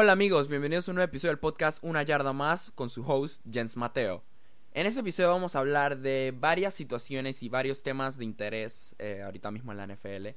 Hola 0.00 0.12
amigos, 0.12 0.46
bienvenidos 0.46 0.86
a 0.86 0.92
un 0.92 0.94
nuevo 0.94 1.08
episodio 1.08 1.32
del 1.32 1.40
podcast 1.40 1.82
Una 1.82 2.04
Yarda 2.04 2.32
Más 2.32 2.70
con 2.76 2.88
su 2.88 3.02
host 3.04 3.42
Jens 3.50 3.76
Mateo. 3.76 4.22
En 4.72 4.86
este 4.86 5.00
episodio 5.00 5.30
vamos 5.30 5.56
a 5.56 5.58
hablar 5.58 5.98
de 5.98 6.32
varias 6.38 6.74
situaciones 6.74 7.42
y 7.42 7.48
varios 7.48 7.82
temas 7.82 8.16
de 8.16 8.24
interés 8.24 8.94
eh, 9.00 9.22
ahorita 9.24 9.50
mismo 9.50 9.72
en 9.72 9.78
la 9.78 9.88
NFL, 9.88 10.28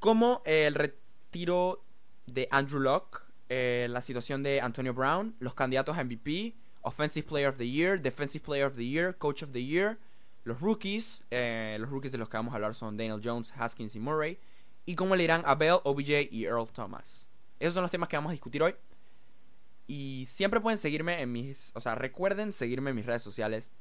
como 0.00 0.42
el 0.44 0.74
retiro 0.74 1.84
de 2.26 2.48
Andrew 2.50 2.80
Locke, 2.80 3.20
eh, 3.48 3.86
la 3.88 4.02
situación 4.02 4.42
de 4.42 4.60
Antonio 4.60 4.92
Brown, 4.92 5.36
los 5.38 5.54
candidatos 5.54 5.96
a 5.96 6.02
MVP, 6.02 6.56
Offensive 6.82 7.28
Player 7.28 7.50
of 7.50 7.56
the 7.56 7.70
Year, 7.70 8.02
Defensive 8.02 8.44
Player 8.44 8.66
of 8.66 8.74
the 8.74 8.84
Year, 8.84 9.16
Coach 9.16 9.44
of 9.44 9.52
the 9.52 9.64
Year, 9.64 9.96
los 10.42 10.60
rookies, 10.60 11.22
eh, 11.30 11.76
los 11.78 11.88
rookies 11.88 12.10
de 12.10 12.18
los 12.18 12.28
que 12.28 12.36
vamos 12.36 12.50
a 12.52 12.56
hablar 12.56 12.74
son 12.74 12.96
Daniel 12.96 13.20
Jones, 13.22 13.52
Haskins 13.56 13.94
y 13.94 14.00
Murray, 14.00 14.40
y 14.86 14.96
cómo 14.96 15.14
le 15.14 15.22
irán 15.22 15.44
a 15.46 15.54
Bell, 15.54 15.78
OBJ 15.84 16.32
y 16.32 16.46
Earl 16.46 16.68
Thomas. 16.72 17.28
Esos 17.60 17.74
son 17.74 17.82
los 17.82 17.90
temas 17.92 18.08
que 18.08 18.16
vamos 18.16 18.30
a 18.30 18.32
discutir 18.32 18.60
hoy. 18.60 18.74
Y 19.88 20.26
siempre 20.26 20.60
pueden 20.60 20.78
seguirme 20.78 21.20
en 21.22 21.32
mis... 21.32 21.72
O 21.74 21.80
sea, 21.80 21.94
recuerden 21.94 22.52
seguirme 22.52 22.90
en 22.90 22.96
mis 22.96 23.06
redes 23.06 23.22
sociales. 23.22 23.72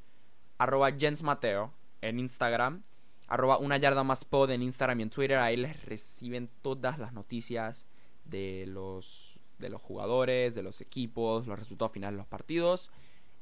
Arroba 0.57 0.91
Jens 0.97 1.21
Mateo 1.21 1.73
en 2.01 2.17
Instagram. 2.17 2.83
Arroba 3.27 3.57
una 3.57 3.77
yarda 3.77 4.05
más 4.05 4.23
pod 4.23 4.49
en 4.49 4.63
Instagram 4.63 5.01
y 5.01 5.03
en 5.03 5.09
Twitter. 5.09 5.37
Ahí 5.37 5.57
les 5.57 5.85
reciben 5.85 6.49
todas 6.61 6.97
las 6.97 7.11
noticias 7.11 7.85
de 8.23 8.63
los, 8.67 9.37
de 9.59 9.67
los 9.67 9.81
jugadores, 9.81 10.55
de 10.55 10.63
los 10.63 10.79
equipos, 10.79 11.45
los 11.45 11.59
resultados 11.59 11.91
finales 11.91 12.13
de 12.13 12.19
los 12.19 12.27
partidos. 12.27 12.89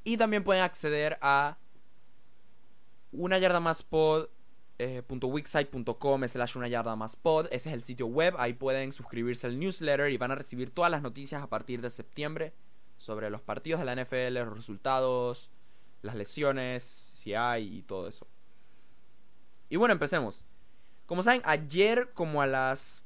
Y 0.04 0.18
también 0.18 0.44
pueden 0.44 0.64
acceder 0.64 1.20
a 1.22 1.60
una 3.12 3.38
yarda 3.38 3.60
más 3.60 3.84
pod 3.84 4.28
eh, 4.78 5.04
slash 6.28 6.58
una 6.58 6.68
yarda 6.68 6.96
más 6.96 7.16
pod. 7.16 7.48
Ese 7.52 7.70
es 7.70 7.76
el 7.76 7.84
sitio 7.84 8.08
web. 8.08 8.36
Ahí 8.38 8.54
pueden 8.54 8.92
suscribirse 8.92 9.48
al 9.48 9.60
newsletter 9.60 10.10
y 10.10 10.18
van 10.18 10.32
a 10.32 10.36
recibir 10.36 10.70
todas 10.72 10.92
las 10.92 11.02
noticias 11.02 11.42
a 11.42 11.48
partir 11.48 11.82
de 11.82 11.90
septiembre 11.90 12.54
sobre 12.98 13.30
los 13.30 13.42
partidos 13.42 13.80
de 13.80 13.86
la 13.86 13.96
NFL, 13.96 14.34
los 14.34 14.56
resultados, 14.56 15.50
las 16.02 16.16
lesiones, 16.16 16.84
si 16.84 17.34
hay 17.34 17.78
y 17.78 17.82
todo 17.82 18.08
eso. 18.08 18.28
Y 19.70 19.78
bueno, 19.78 19.94
empecemos. 19.94 20.44
Como 21.06 21.24
saben, 21.24 21.42
ayer 21.46 22.12
como 22.14 22.42
a 22.42 22.48
las... 22.48 23.04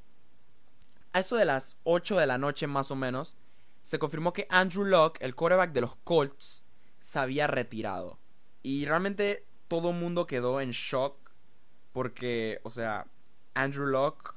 A 1.12 1.20
eso 1.20 1.36
de 1.36 1.46
las 1.46 1.78
8 1.84 2.18
de 2.18 2.28
la 2.28 2.38
noche 2.38 2.68
más 2.68 2.92
o 2.92 2.96
menos, 2.96 3.36
se 3.82 3.98
confirmó 3.98 4.32
que 4.32 4.46
Andrew 4.50 4.86
Locke, 4.86 5.18
el 5.22 5.34
quarterback 5.34 5.72
de 5.72 5.82
los 5.82 5.96
Colts, 6.04 6.64
se 7.00 7.18
había 7.18 7.48
retirado. 7.48 8.20
Y 8.62 8.86
realmente 8.86 9.46
todo 9.68 9.90
el 9.90 9.96
mundo 9.96 10.28
quedó 10.28 10.62
en 10.62 10.72
shock 10.72 11.29
porque, 11.92 12.60
o 12.64 12.70
sea, 12.70 13.06
Andrew 13.54 13.88
Locke, 13.88 14.34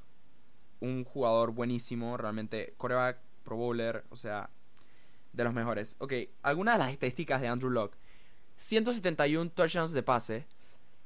un 0.81 1.05
jugador 1.05 1.53
buenísimo, 1.53 2.17
realmente, 2.17 2.75
coreback, 2.77 3.19
pro 3.45 3.56
bowler, 3.56 4.05
o 4.11 4.17
sea, 4.17 4.50
de 5.33 5.45
los 5.45 5.55
mejores. 5.55 5.97
Ok, 5.98 6.12
algunas 6.42 6.75
de 6.75 6.78
las 6.84 6.92
estadísticas 6.92 7.41
de 7.41 7.48
Andrew 7.48 7.70
Locke. 7.70 7.97
171 8.56 9.50
touchdowns 9.50 9.92
de 9.92 10.03
pase, 10.03 10.47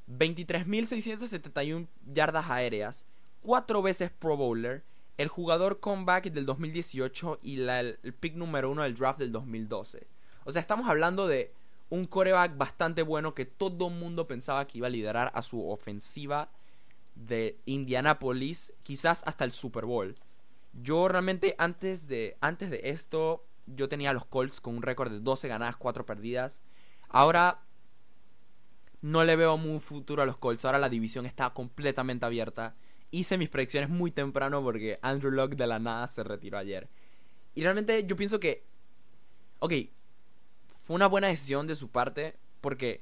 23.671 0.08 1.89
yardas 2.12 2.50
aéreas, 2.50 3.06
4 3.42 3.83
veces 3.83 4.11
pro 4.11 4.36
bowler, 4.36 4.84
el 5.17 5.28
jugador 5.28 5.80
comeback 5.80 6.30
del 6.30 6.44
2018 6.44 7.41
y 7.42 7.61
el, 7.61 7.98
el 8.02 8.14
pick 8.14 8.34
número 8.34 8.70
1 8.70 8.83
del 8.83 8.94
draft 8.94 9.19
del 9.19 9.33
2012. 9.33 10.06
O 10.44 10.52
sea, 10.52 10.61
estamos 10.61 10.89
hablando 10.89 11.27
de 11.27 11.52
un 11.89 12.06
coreback 12.06 12.56
bastante 12.56 13.03
bueno 13.03 13.34
que 13.34 13.45
todo 13.45 13.89
el 13.89 13.95
mundo 13.95 14.27
pensaba 14.27 14.67
que 14.67 14.79
iba 14.79 14.89
a 14.89 14.91
liderar 14.91 15.31
a 15.34 15.42
su 15.42 15.69
ofensiva 15.69 16.51
de 17.15 17.59
Indianapolis, 17.65 18.73
quizás 18.83 19.23
hasta 19.27 19.45
el 19.45 19.52
Super 19.52 19.86
Bowl. 19.86 20.17
Yo 20.73 21.08
realmente 21.08 21.55
antes 21.58 22.07
de, 22.08 22.36
antes 22.41 22.70
de 22.70 22.80
esto, 22.85 23.46
yo 23.67 23.89
tenía 23.89 24.11
a 24.11 24.13
los 24.13 24.27
Colts 24.27 24.61
con 24.61 24.77
un 24.77 24.83
récord 24.83 25.11
de 25.11 25.20
12 25.20 25.48
ganadas, 25.48 25.77
4 25.77 26.05
perdidas. 26.05 26.61
Ahora 27.08 27.63
no 29.01 29.25
le 29.25 29.36
veo 29.36 29.57
muy 29.57 29.79
futuro 29.79 30.23
a 30.23 30.27
los 30.27 30.36
Colts. 30.36 30.64
Ahora 30.64 30.79
la 30.79 30.89
división 30.89 31.25
está 31.27 31.51
completamente 31.51 32.27
abierta. 32.27 32.75
Hice 33.11 33.39
mis 33.39 33.48
predicciones 33.48 33.89
muy 33.89 34.11
temprano 34.11 34.63
porque 34.63 34.98
Andrew 35.01 35.30
Locke 35.30 35.57
de 35.57 35.67
la 35.67 35.79
nada 35.79 36.08
se 36.08 36.25
retiró 36.25 36.58
ayer. 36.58 36.89
Y 37.55 37.63
realmente 37.63 38.05
yo 38.07 38.17
pienso 38.17 38.39
que... 38.39 38.67
Ok, 39.61 39.73
fue 40.86 40.95
una 40.95 41.08
buena 41.08 41.27
decisión 41.27 41.67
de 41.67 41.74
su 41.74 41.89
parte 41.89 42.36
porque 42.61 43.01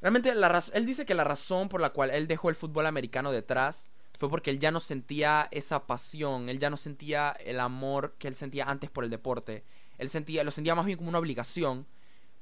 realmente 0.00 0.34
la 0.34 0.64
él 0.72 0.84
dice 0.84 1.06
que 1.06 1.14
la 1.14 1.22
razón 1.22 1.68
por 1.68 1.80
la 1.80 1.90
cual 1.90 2.10
él 2.10 2.26
dejó 2.26 2.48
el 2.48 2.56
fútbol 2.56 2.86
americano 2.86 3.30
detrás 3.30 3.86
fue 4.18 4.28
porque 4.28 4.50
él 4.50 4.58
ya 4.58 4.72
no 4.72 4.80
sentía 4.80 5.46
esa 5.52 5.86
pasión, 5.86 6.48
él 6.48 6.58
ya 6.58 6.68
no 6.68 6.76
sentía 6.76 7.30
el 7.30 7.60
amor 7.60 8.14
que 8.18 8.26
él 8.26 8.34
sentía 8.34 8.64
antes 8.64 8.90
por 8.90 9.04
el 9.04 9.10
deporte. 9.10 9.62
Él 9.98 10.08
sentía, 10.08 10.42
lo 10.42 10.50
sentía 10.50 10.74
más 10.74 10.86
bien 10.86 10.98
como 10.98 11.10
una 11.10 11.18
obligación, 11.18 11.86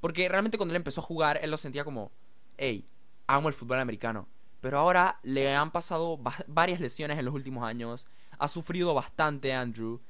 porque 0.00 0.28
realmente 0.28 0.56
cuando 0.56 0.72
él 0.72 0.76
empezó 0.76 1.00
a 1.00 1.04
jugar, 1.04 1.38
él 1.42 1.50
lo 1.50 1.56
sentía 1.56 1.84
como, 1.84 2.10
hey, 2.56 2.86
amo 3.26 3.48
el 3.48 3.54
fútbol 3.54 3.80
americano. 3.80 4.26
Pero 4.60 4.78
ahora 4.78 5.18
le 5.22 5.54
han 5.54 5.70
pasado 5.70 6.18
varias 6.46 6.80
lesiones 6.80 7.18
en 7.18 7.24
los 7.24 7.34
últimos 7.34 7.64
años, 7.64 8.06
ha 8.38 8.48
sufrido 8.48 8.94
bastante 8.94 9.52
Andrew 9.52 10.00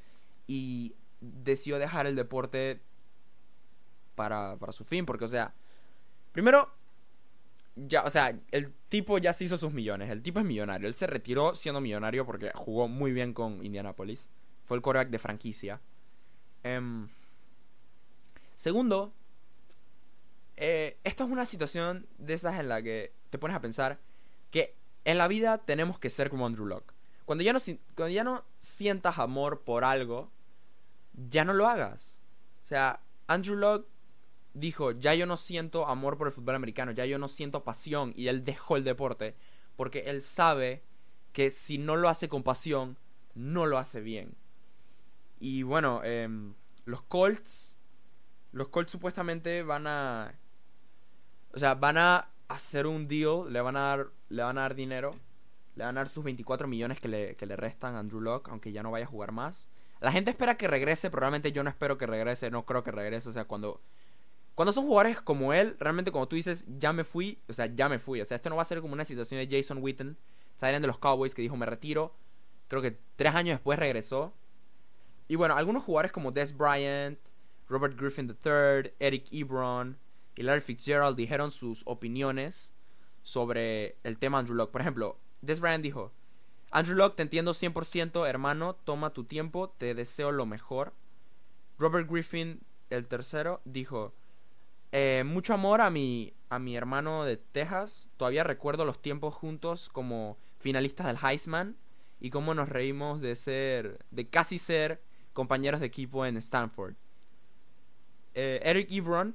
y 0.46 0.94
decidió 1.20 1.78
dejar 1.78 2.06
el 2.06 2.14
deporte 2.14 2.80
para, 4.14 4.56
para 4.56 4.72
su 4.72 4.84
fin, 4.84 5.06
porque, 5.06 5.24
o 5.24 5.28
sea, 5.28 5.54
primero, 6.32 6.70
ya, 7.76 8.04
o 8.04 8.10
sea, 8.10 8.38
el 8.50 8.72
tipo 8.88 9.18
ya 9.18 9.32
se 9.32 9.44
hizo 9.44 9.58
sus 9.58 9.72
millones, 9.72 10.10
el 10.10 10.22
tipo 10.22 10.40
es 10.40 10.46
millonario, 10.46 10.88
él 10.88 10.94
se 10.94 11.06
retiró 11.06 11.54
siendo 11.54 11.80
millonario 11.80 12.24
porque 12.24 12.52
jugó 12.54 12.88
muy 12.88 13.12
bien 13.12 13.32
con 13.32 13.64
Indianapolis, 13.64 14.28
fue 14.64 14.76
el 14.76 14.82
quarterback 14.82 15.10
de 15.10 15.18
franquicia. 15.18 15.80
Em, 16.62 17.08
segundo, 18.56 19.12
eh, 20.56 20.98
esta 21.04 21.24
es 21.24 21.30
una 21.30 21.46
situación 21.46 22.06
de 22.18 22.34
esas 22.34 22.58
en 22.60 22.68
la 22.68 22.82
que 22.82 23.12
te 23.30 23.38
pones 23.38 23.56
a 23.56 23.60
pensar 23.60 23.98
que 24.50 24.74
en 25.04 25.18
la 25.18 25.28
vida 25.28 25.58
tenemos 25.58 25.98
que 25.98 26.10
ser 26.10 26.30
como 26.30 26.46
Andrew 26.46 26.66
Locke. 26.66 26.94
Cuando 27.24 27.42
ya 27.42 27.52
no, 27.52 27.58
cuando 27.94 28.14
ya 28.14 28.24
no 28.24 28.44
sientas 28.58 29.18
amor 29.18 29.62
por 29.62 29.84
algo, 29.84 30.30
ya 31.12 31.44
no 31.44 31.54
lo 31.54 31.66
hagas. 31.66 32.18
O 32.64 32.66
sea, 32.66 33.00
Andrew 33.26 33.56
Locke 33.56 33.88
dijo, 34.54 34.92
ya 34.92 35.14
yo 35.14 35.26
no 35.26 35.36
siento 35.36 35.86
amor 35.86 36.16
por 36.16 36.28
el 36.28 36.32
fútbol 36.32 36.54
americano, 36.54 36.92
ya 36.92 37.04
yo 37.04 37.18
no 37.18 37.28
siento 37.28 37.64
pasión 37.64 38.12
y 38.16 38.28
él 38.28 38.44
dejó 38.44 38.76
el 38.76 38.84
deporte 38.84 39.34
porque 39.76 40.04
él 40.06 40.22
sabe 40.22 40.82
que 41.32 41.50
si 41.50 41.78
no 41.78 41.96
lo 41.96 42.08
hace 42.08 42.28
con 42.28 42.44
pasión, 42.44 42.96
no 43.34 43.66
lo 43.66 43.78
hace 43.78 44.00
bien. 44.00 44.36
Y 45.40 45.64
bueno, 45.64 46.02
em, 46.04 46.54
los 46.84 47.02
Colts, 47.02 47.76
los 48.52 48.68
Colts 48.68 48.92
supuestamente 48.92 49.62
van 49.64 49.86
a, 49.88 50.34
o 51.52 51.58
sea, 51.58 51.74
van 51.74 51.98
a 51.98 52.28
hacer 52.48 52.86
un 52.86 53.08
deal, 53.08 53.52
le 53.52 53.60
van 53.60 53.76
a 53.76 53.80
dar, 53.80 54.10
le 54.28 54.42
van 54.44 54.58
a 54.58 54.62
dar 54.62 54.76
dinero, 54.76 55.16
le 55.74 55.84
van 55.84 55.96
a 55.98 56.00
dar 56.00 56.08
sus 56.08 56.22
24 56.22 56.68
millones 56.68 57.00
que 57.00 57.08
le, 57.08 57.36
que 57.36 57.46
le 57.46 57.56
restan 57.56 57.96
a 57.96 57.98
Andrew 57.98 58.20
Locke, 58.20 58.50
aunque 58.50 58.70
ya 58.70 58.84
no 58.84 58.92
vaya 58.92 59.06
a 59.06 59.08
jugar 59.08 59.32
más. 59.32 59.66
La 60.00 60.12
gente 60.12 60.30
espera 60.30 60.56
que 60.56 60.68
regrese, 60.68 61.10
pero 61.10 61.20
realmente 61.20 61.50
yo 61.50 61.64
no 61.64 61.70
espero 61.70 61.98
que 61.98 62.06
regrese, 62.06 62.50
no 62.50 62.64
creo 62.64 62.84
que 62.84 62.92
regrese, 62.92 63.28
o 63.28 63.32
sea, 63.32 63.46
cuando 63.46 63.80
cuando 64.54 64.72
son 64.72 64.86
jugadores 64.86 65.20
como 65.20 65.52
él, 65.52 65.76
realmente 65.80 66.12
como 66.12 66.28
tú 66.28 66.36
dices, 66.36 66.64
ya 66.78 66.92
me 66.92 67.04
fui, 67.04 67.38
o 67.48 67.52
sea, 67.52 67.66
ya 67.66 67.88
me 67.88 67.98
fui. 67.98 68.20
O 68.20 68.24
sea, 68.24 68.36
esto 68.36 68.50
no 68.50 68.56
va 68.56 68.62
a 68.62 68.66
ser 68.66 68.80
como 68.80 68.92
una 68.92 69.04
situación 69.04 69.40
de 69.40 69.56
Jason 69.56 69.78
Witten, 69.82 70.16
salen 70.56 70.80
de 70.80 70.88
los 70.88 70.98
Cowboys 70.98 71.34
que 71.34 71.42
dijo 71.42 71.56
me 71.56 71.66
retiro. 71.66 72.14
Creo 72.68 72.80
que 72.80 72.96
tres 73.16 73.34
años 73.34 73.56
después 73.56 73.78
regresó. 73.78 74.32
Y 75.26 75.36
bueno, 75.36 75.56
algunos 75.56 75.82
jugadores 75.82 76.12
como 76.12 76.30
Des 76.30 76.56
Bryant, 76.56 77.18
Robert 77.68 77.98
Griffin 77.98 78.28
III, 78.28 78.92
Eric 79.00 79.26
Ebron 79.32 79.98
y 80.36 80.42
Larry 80.42 80.60
Fitzgerald 80.60 81.16
dijeron 81.16 81.50
sus 81.50 81.82
opiniones 81.86 82.70
sobre 83.22 83.96
el 84.04 84.18
tema 84.18 84.38
Andrew 84.38 84.56
Locke. 84.56 84.72
Por 84.72 84.82
ejemplo, 84.82 85.18
Des 85.42 85.60
Bryant 85.60 85.82
dijo, 85.82 86.12
Andrew 86.70 86.96
Locke, 86.96 87.16
te 87.16 87.22
entiendo 87.22 87.52
100%, 87.52 88.28
hermano, 88.28 88.74
toma 88.84 89.10
tu 89.10 89.24
tiempo, 89.24 89.70
te 89.78 89.94
deseo 89.94 90.32
lo 90.32 90.46
mejor. 90.46 90.92
Robert 91.78 92.08
Griffin, 92.08 92.60
el 92.90 93.06
tercero, 93.06 93.60
dijo, 93.64 94.12
eh, 94.96 95.24
mucho 95.24 95.52
amor 95.54 95.80
a 95.80 95.90
mi, 95.90 96.34
a 96.50 96.60
mi 96.60 96.76
hermano 96.76 97.24
de 97.24 97.36
Texas. 97.36 98.12
Todavía 98.16 98.44
recuerdo 98.44 98.84
los 98.84 99.02
tiempos 99.02 99.34
juntos 99.34 99.88
como 99.88 100.38
finalistas 100.60 101.08
del 101.08 101.18
Heisman 101.20 101.76
y 102.20 102.30
cómo 102.30 102.54
nos 102.54 102.68
reímos 102.68 103.20
de 103.20 103.34
ser, 103.34 103.98
de 104.12 104.28
casi 104.28 104.56
ser 104.56 105.02
compañeros 105.32 105.80
de 105.80 105.86
equipo 105.86 106.24
en 106.24 106.36
Stanford. 106.36 106.94
Eh, 108.34 108.60
Eric 108.62 108.88
Ebron 108.92 109.34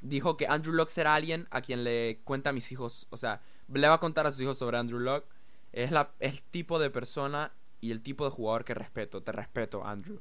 dijo 0.00 0.36
que 0.36 0.48
Andrew 0.48 0.74
Locke 0.74 0.90
será 0.90 1.14
alguien 1.14 1.46
a 1.52 1.60
quien 1.60 1.84
le 1.84 2.18
cuenta 2.24 2.50
a 2.50 2.52
mis 2.52 2.72
hijos, 2.72 3.06
o 3.10 3.16
sea, 3.16 3.40
le 3.72 3.86
va 3.86 3.94
a 3.94 4.00
contar 4.00 4.26
a 4.26 4.32
sus 4.32 4.40
hijos 4.40 4.58
sobre 4.58 4.78
Andrew 4.78 4.98
Locke. 4.98 5.28
Es 5.70 5.92
la, 5.92 6.10
el 6.18 6.42
tipo 6.42 6.80
de 6.80 6.90
persona 6.90 7.52
y 7.80 7.92
el 7.92 8.02
tipo 8.02 8.24
de 8.24 8.32
jugador 8.32 8.64
que 8.64 8.74
respeto. 8.74 9.22
Te 9.22 9.30
respeto, 9.30 9.86
Andrew. 9.86 10.18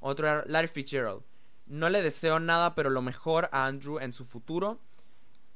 Otro 0.00 0.42
Larry 0.46 0.68
Fitzgerald. 0.68 1.22
No 1.66 1.88
le 1.88 2.02
deseo 2.02 2.38
nada, 2.38 2.74
pero 2.74 2.90
lo 2.90 3.02
mejor 3.02 3.48
a 3.52 3.66
Andrew 3.66 3.98
en 3.98 4.12
su 4.12 4.24
futuro. 4.24 4.78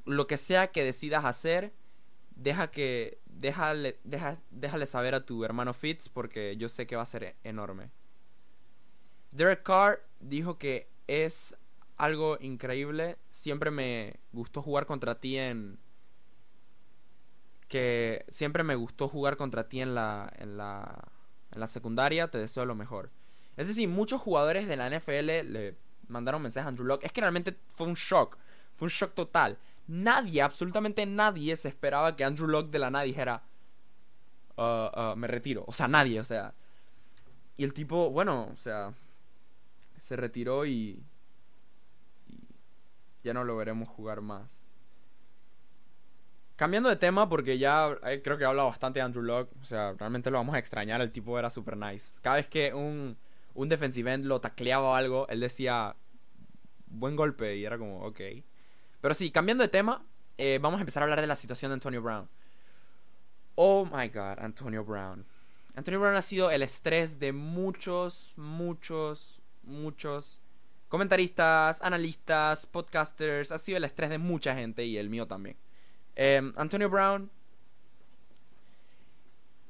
Lo 0.05 0.27
que 0.27 0.37
sea 0.37 0.73
que 0.73 0.83
decidas 0.83 1.25
hacer, 1.25 1.73
deja 2.35 2.71
que 2.71 3.21
déjale, 3.27 3.99
deja, 4.05 4.39
déjale 4.51 4.87
saber 4.87 5.15
a 5.15 5.25
tu 5.25 5.45
hermano 5.45 5.73
Fitz 5.73 6.09
porque 6.09 6.57
yo 6.57 6.69
sé 6.69 6.87
que 6.87 6.97
va 6.97 7.03
a 7.03 7.07
ser 7.07 7.37
enorme. 7.45 7.91
Derek 9.31 9.63
Carr 9.63 10.01
dijo 10.19 10.59
que 10.59 10.89
es 11.07 11.57
algo 11.97 12.39
increíble. 12.41 13.19
Siempre 13.31 13.71
me 13.71 14.21
gustó 14.33 14.63
jugar 14.63 14.87
contra 14.87 15.21
ti 15.21 15.37
en. 15.37 15.79
Que 17.69 18.25
siempre 18.31 18.65
me 18.65 18.75
gustó 18.75 19.07
jugar 19.09 19.37
contra 19.37 19.69
ti 19.69 19.81
en 19.81 19.95
la, 19.95 20.33
en 20.39 20.57
la, 20.57 21.13
en 21.53 21.61
la 21.61 21.67
secundaria. 21.69 22.29
Te 22.29 22.39
deseo 22.39 22.65
lo 22.65 22.75
mejor. 22.75 23.11
Es 23.57 23.69
decir, 23.69 23.89
muchos 23.89 24.21
jugadores 24.21 24.67
de 24.67 24.77
la 24.77 24.91
NFL 24.91 25.53
le 25.53 25.77
mandaron 26.11 26.43
mensajes 26.43 26.67
a 26.67 26.69
Andrew 26.69 26.87
Locke. 26.87 27.05
Es 27.05 27.13
que 27.13 27.21
realmente 27.21 27.57
fue 27.75 27.87
un 27.87 27.95
shock. 27.95 28.37
Fue 28.77 28.87
un 28.87 28.91
shock 28.91 29.15
total. 29.15 29.59
Nadie, 29.87 30.43
absolutamente 30.43 31.05
nadie 31.07 31.57
se 31.57 31.69
esperaba 31.69 32.15
que 32.15 32.25
Andrew 32.25 32.49
Locke 32.49 32.71
de 32.71 32.79
la 32.79 32.91
nada 32.91 33.05
dijera. 33.05 33.43
Uh, 34.57 34.63
uh, 34.63 35.17
me 35.17 35.27
retiro. 35.27 35.65
O 35.67 35.73
sea, 35.73 35.89
nadie, 35.89 36.21
o 36.21 36.25
sea. 36.25 36.55
Y 37.57 37.65
el 37.65 37.73
tipo, 37.73 38.11
bueno, 38.11 38.51
o 38.53 38.57
sea. 38.57 38.93
Se 39.99 40.17
retiró 40.17 40.65
y. 40.65 41.03
y 42.29 42.39
ya 43.23 43.35
no 43.35 43.45
lo 43.45 43.57
veremos 43.57 43.89
jugar 43.89 44.21
más. 44.21 44.61
Cambiando 46.57 46.89
de 46.91 46.97
tema, 46.97 47.29
porque 47.29 47.59
ya 47.59 47.97
eh, 48.05 48.21
creo 48.23 48.37
que 48.37 48.45
he 48.45 48.47
hablado 48.47 48.69
bastante 48.69 48.99
de 48.99 49.05
Andrew 49.05 49.25
Locke. 49.25 49.51
O 49.63 49.65
sea, 49.65 49.95
realmente 49.95 50.31
lo 50.31 50.39
vamos 50.39 50.55
a 50.55 50.59
extrañar. 50.59 51.01
El 51.01 51.11
tipo 51.11 51.39
era 51.39 51.49
super 51.49 51.77
nice. 51.77 52.13
Cada 52.21 52.37
vez 52.37 52.49
que 52.49 52.75
un, 52.75 53.17
un 53.55 53.69
defensive 53.69 54.13
end 54.13 54.27
lo 54.27 54.41
tacleaba 54.41 54.91
o 54.91 54.95
algo, 54.95 55.29
él 55.29 55.41
decía. 55.41 55.97
Buen 56.87 57.15
golpe. 57.15 57.57
Y 57.57 57.65
era 57.65 57.79
como, 57.79 58.05
ok. 58.05 58.21
Pero 59.01 59.15
sí, 59.15 59.31
cambiando 59.31 59.63
de 59.63 59.69
tema, 59.69 60.05
eh, 60.39 60.59
vamos 60.61 60.79
a 60.79 60.83
empezar 60.83 61.03
a 61.03 61.05
hablar 61.05 61.21
de 61.21 61.27
la 61.27 61.37
situación 61.37 61.71
de 61.71 61.75
Antonio 61.75 62.03
Brown. 62.03 62.29
Oh 63.55 63.85
my 63.85 64.09
god, 64.09 64.39
Antonio 64.39 64.85
Brown. 64.85 65.25
Antonio 65.75 66.01
Brown 66.01 66.17
ha 66.17 66.23
sido 66.23 66.51
el 66.51 66.63
estrés 66.63 67.19
de 67.19 67.33
muchos, 67.33 68.33
muchos, 68.37 69.41
muchos 69.63 70.41
comentaristas, 70.89 71.81
analistas, 71.83 72.67
podcasters. 72.67 73.53
Ha 73.53 73.59
sido 73.59 73.79
el 73.79 73.85
estrés 73.85 74.11
de 74.11 74.19
mucha 74.19 74.55
gente 74.55 74.85
y 74.85 74.97
el 74.97 75.09
mío 75.09 75.27
también. 75.27 75.57
Eh, 76.17 76.53
Antonio 76.57 76.91
Brown, 76.91 77.31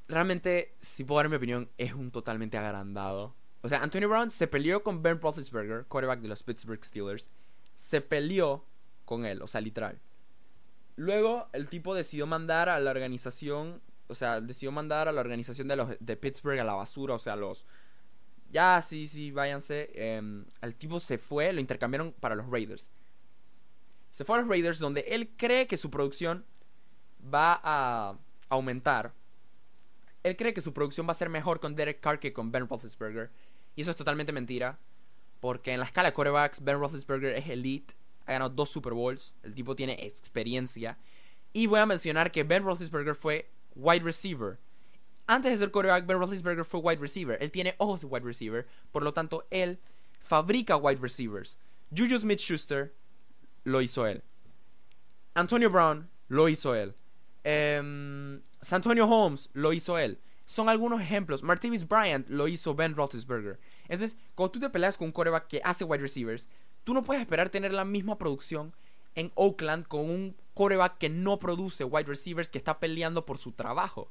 realmente, 0.08 0.74
si 0.80 1.04
puedo 1.04 1.18
dar 1.18 1.28
mi 1.28 1.36
opinión, 1.36 1.68
es 1.78 1.92
un 1.92 2.10
totalmente 2.10 2.56
agrandado. 2.58 3.34
O 3.62 3.68
sea, 3.68 3.82
Antonio 3.82 4.08
Brown 4.08 4.30
se 4.30 4.46
peleó 4.46 4.82
con 4.82 5.02
Ben 5.02 5.20
Roethlisberger, 5.20 5.84
quarterback 5.86 6.20
de 6.20 6.28
los 6.28 6.42
Pittsburgh 6.42 6.84
Steelers. 6.84 7.30
Se 7.76 8.00
peleó 8.00 8.64
con 9.04 9.26
él, 9.26 9.42
o 9.42 9.46
sea, 9.46 9.60
literal. 9.60 10.00
Luego 10.96 11.48
el 11.52 11.68
tipo 11.68 11.94
decidió 11.94 12.26
mandar 12.26 12.68
a 12.68 12.78
la 12.80 12.90
organización, 12.90 13.80
o 14.08 14.14
sea, 14.14 14.40
decidió 14.40 14.72
mandar 14.72 15.08
a 15.08 15.12
la 15.12 15.20
organización 15.20 15.68
de 15.68 15.76
los 15.76 15.88
de 15.98 16.16
Pittsburgh 16.16 16.58
a 16.58 16.64
la 16.64 16.74
basura, 16.74 17.14
o 17.14 17.18
sea, 17.18 17.36
los 17.36 17.66
ya 18.50 18.82
sí, 18.82 19.06
sí, 19.06 19.30
váyanse. 19.30 19.90
el 20.60 20.74
tipo 20.76 21.00
se 21.00 21.18
fue, 21.18 21.52
lo 21.52 21.60
intercambiaron 21.60 22.12
para 22.12 22.34
los 22.34 22.48
Raiders. 22.48 22.90
Se 24.10 24.24
fue 24.24 24.36
a 24.36 24.40
los 24.40 24.48
Raiders 24.48 24.78
donde 24.78 25.02
él 25.02 25.30
cree 25.36 25.66
que 25.66 25.76
su 25.76 25.90
producción 25.90 26.44
va 27.22 27.60
a 27.62 28.18
aumentar. 28.48 29.12
Él 30.22 30.36
cree 30.36 30.52
que 30.52 30.60
su 30.60 30.74
producción 30.74 31.06
va 31.06 31.12
a 31.12 31.14
ser 31.14 31.28
mejor 31.28 31.60
con 31.60 31.74
Derek 31.76 32.00
Carr 32.00 32.18
que 32.18 32.32
con 32.32 32.50
Ben 32.50 32.68
Roethlisberger. 32.68 33.30
Y 33.76 33.82
eso 33.82 33.90
es 33.90 33.96
totalmente 33.96 34.32
mentira. 34.32 34.78
Porque 35.40 35.72
en 35.72 35.80
la 35.80 35.86
escala 35.86 36.10
de 36.10 36.14
quarterbacks, 36.14 36.62
Ben 36.62 36.78
Roethlisberger 36.78 37.34
es 37.34 37.48
elite 37.48 37.94
ha 38.30 38.32
ganado 38.32 38.50
dos 38.50 38.70
Super 38.70 38.92
Bowls, 38.92 39.34
el 39.42 39.54
tipo 39.54 39.74
tiene 39.74 40.06
experiencia. 40.06 40.98
Y 41.52 41.66
voy 41.66 41.80
a 41.80 41.86
mencionar 41.86 42.30
que 42.30 42.44
Ben 42.44 42.62
Roethlisberger 42.62 43.14
fue 43.14 43.50
wide 43.74 44.04
receiver. 44.04 44.58
Antes 45.26 45.52
de 45.52 45.58
ser 45.58 45.70
quarterback, 45.70 46.06
Ben 46.06 46.18
Roethlisberger 46.18 46.64
fue 46.64 46.80
wide 46.80 47.00
receiver. 47.00 47.36
Él 47.40 47.50
tiene 47.50 47.74
ojos 47.78 48.02
de 48.02 48.06
wide 48.06 48.24
receiver, 48.24 48.66
por 48.92 49.02
lo 49.02 49.12
tanto, 49.12 49.46
él 49.50 49.80
fabrica 50.20 50.76
wide 50.76 51.00
receivers. 51.00 51.58
Juju 51.90 52.18
Smith-Schuster 52.18 52.94
lo 53.64 53.82
hizo 53.82 54.06
él. 54.06 54.22
Antonio 55.34 55.70
Brown 55.70 56.08
lo 56.28 56.48
hizo 56.48 56.74
él. 56.74 56.94
Eh, 57.42 58.40
Santonio 58.62 59.06
Holmes 59.06 59.50
lo 59.54 59.72
hizo 59.72 59.98
él. 59.98 60.18
Son 60.50 60.68
algunos 60.68 61.00
ejemplos. 61.00 61.42
Martavis 61.42 61.86
Bryant 61.86 62.28
lo 62.28 62.48
hizo 62.48 62.74
Ben 62.74 62.96
Roethlisberger. 62.96 63.60
Entonces, 63.88 64.16
cuando 64.34 64.50
tú 64.52 64.60
te 64.60 64.70
peleas 64.70 64.96
con 64.96 65.06
un 65.06 65.12
quarterback 65.12 65.46
que 65.46 65.60
hace 65.64 65.84
wide 65.84 66.02
receivers, 66.02 66.48
Tú 66.84 66.94
no 66.94 67.02
puedes 67.02 67.20
esperar 67.20 67.50
tener 67.50 67.72
la 67.72 67.84
misma 67.84 68.18
producción 68.18 68.72
en 69.14 69.32
Oakland 69.34 69.86
con 69.86 70.08
un 70.08 70.36
coreback 70.54 70.98
que 70.98 71.08
no 71.08 71.38
produce 71.38 71.84
wide 71.84 72.08
receivers 72.08 72.48
que 72.48 72.58
está 72.58 72.78
peleando 72.78 73.26
por 73.26 73.38
su 73.38 73.52
trabajo. 73.52 74.10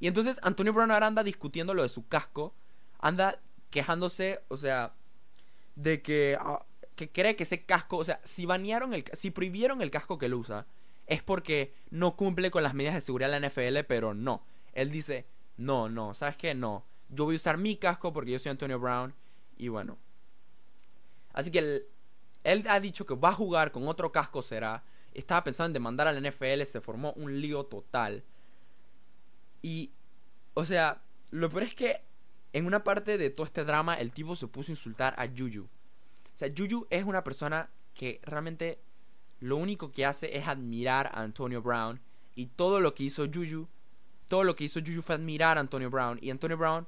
Y 0.00 0.06
entonces 0.06 0.38
Antonio 0.42 0.72
Brown 0.72 0.90
anda 0.90 1.24
discutiendo 1.24 1.74
lo 1.74 1.82
de 1.82 1.88
su 1.88 2.06
casco, 2.06 2.54
anda 3.00 3.40
quejándose, 3.70 4.40
o 4.48 4.56
sea, 4.56 4.94
de 5.74 6.02
que, 6.02 6.36
ah, 6.40 6.64
que 6.94 7.10
cree 7.10 7.36
que 7.36 7.42
ese 7.42 7.64
casco, 7.64 7.96
o 7.96 8.04
sea, 8.04 8.20
si 8.24 8.46
banearon 8.46 8.94
el, 8.94 9.04
si 9.12 9.30
prohibieron 9.30 9.82
el 9.82 9.90
casco 9.90 10.18
que 10.18 10.26
él 10.26 10.34
usa, 10.34 10.66
es 11.06 11.22
porque 11.22 11.74
no 11.90 12.16
cumple 12.16 12.50
con 12.50 12.62
las 12.62 12.74
medidas 12.74 12.94
de 12.94 13.00
seguridad 13.00 13.30
de 13.30 13.40
la 13.40 13.48
NFL, 13.48 13.86
pero 13.88 14.14
no. 14.14 14.44
Él 14.72 14.90
dice, 14.90 15.26
no, 15.58 15.88
no, 15.88 16.14
¿sabes 16.14 16.36
qué? 16.36 16.54
No. 16.54 16.86
Yo 17.10 17.26
voy 17.26 17.34
a 17.34 17.36
usar 17.36 17.58
mi 17.58 17.76
casco 17.76 18.12
porque 18.12 18.30
yo 18.32 18.38
soy 18.38 18.50
Antonio 18.50 18.78
Brown. 18.78 19.14
Y 19.56 19.68
bueno, 19.68 19.98
Así 21.38 21.52
que 21.52 21.86
él, 22.42 22.64
ha 22.68 22.80
dicho 22.80 23.06
que 23.06 23.14
va 23.14 23.28
a 23.28 23.34
jugar 23.34 23.70
con 23.70 23.86
otro 23.86 24.10
casco 24.10 24.42
será. 24.42 24.82
Estaba 25.14 25.44
pensando 25.44 25.66
en 25.68 25.74
demandar 25.74 26.08
al 26.08 26.20
NFL, 26.20 26.64
se 26.64 26.80
formó 26.80 27.12
un 27.12 27.40
lío 27.40 27.64
total. 27.64 28.24
Y, 29.62 29.92
o 30.54 30.64
sea, 30.64 31.00
lo 31.30 31.48
peor 31.48 31.62
es 31.62 31.76
que 31.76 32.00
en 32.52 32.66
una 32.66 32.82
parte 32.82 33.18
de 33.18 33.30
todo 33.30 33.46
este 33.46 33.64
drama 33.64 33.94
el 33.94 34.10
tipo 34.10 34.34
se 34.34 34.48
puso 34.48 34.72
a 34.72 34.74
insultar 34.74 35.14
a 35.16 35.28
Juju. 35.28 35.62
O 35.62 36.38
sea, 36.38 36.48
Juju 36.56 36.88
es 36.90 37.04
una 37.04 37.22
persona 37.22 37.70
que 37.94 38.20
realmente 38.24 38.80
lo 39.38 39.58
único 39.58 39.92
que 39.92 40.06
hace 40.06 40.36
es 40.36 40.48
admirar 40.48 41.06
a 41.14 41.22
Antonio 41.22 41.62
Brown. 41.62 42.00
Y 42.34 42.46
todo 42.46 42.80
lo 42.80 42.94
que 42.94 43.04
hizo 43.04 43.26
Juju, 43.32 43.68
todo 44.28 44.44
lo 44.44 44.54
que 44.54 44.64
hizo 44.64 44.80
Juju 44.80 45.02
fue 45.02 45.14
admirar 45.16 45.58
a 45.58 45.60
Antonio 45.60 45.90
Brown. 45.90 46.18
Y 46.22 46.30
Antonio 46.30 46.56
Brown 46.56 46.86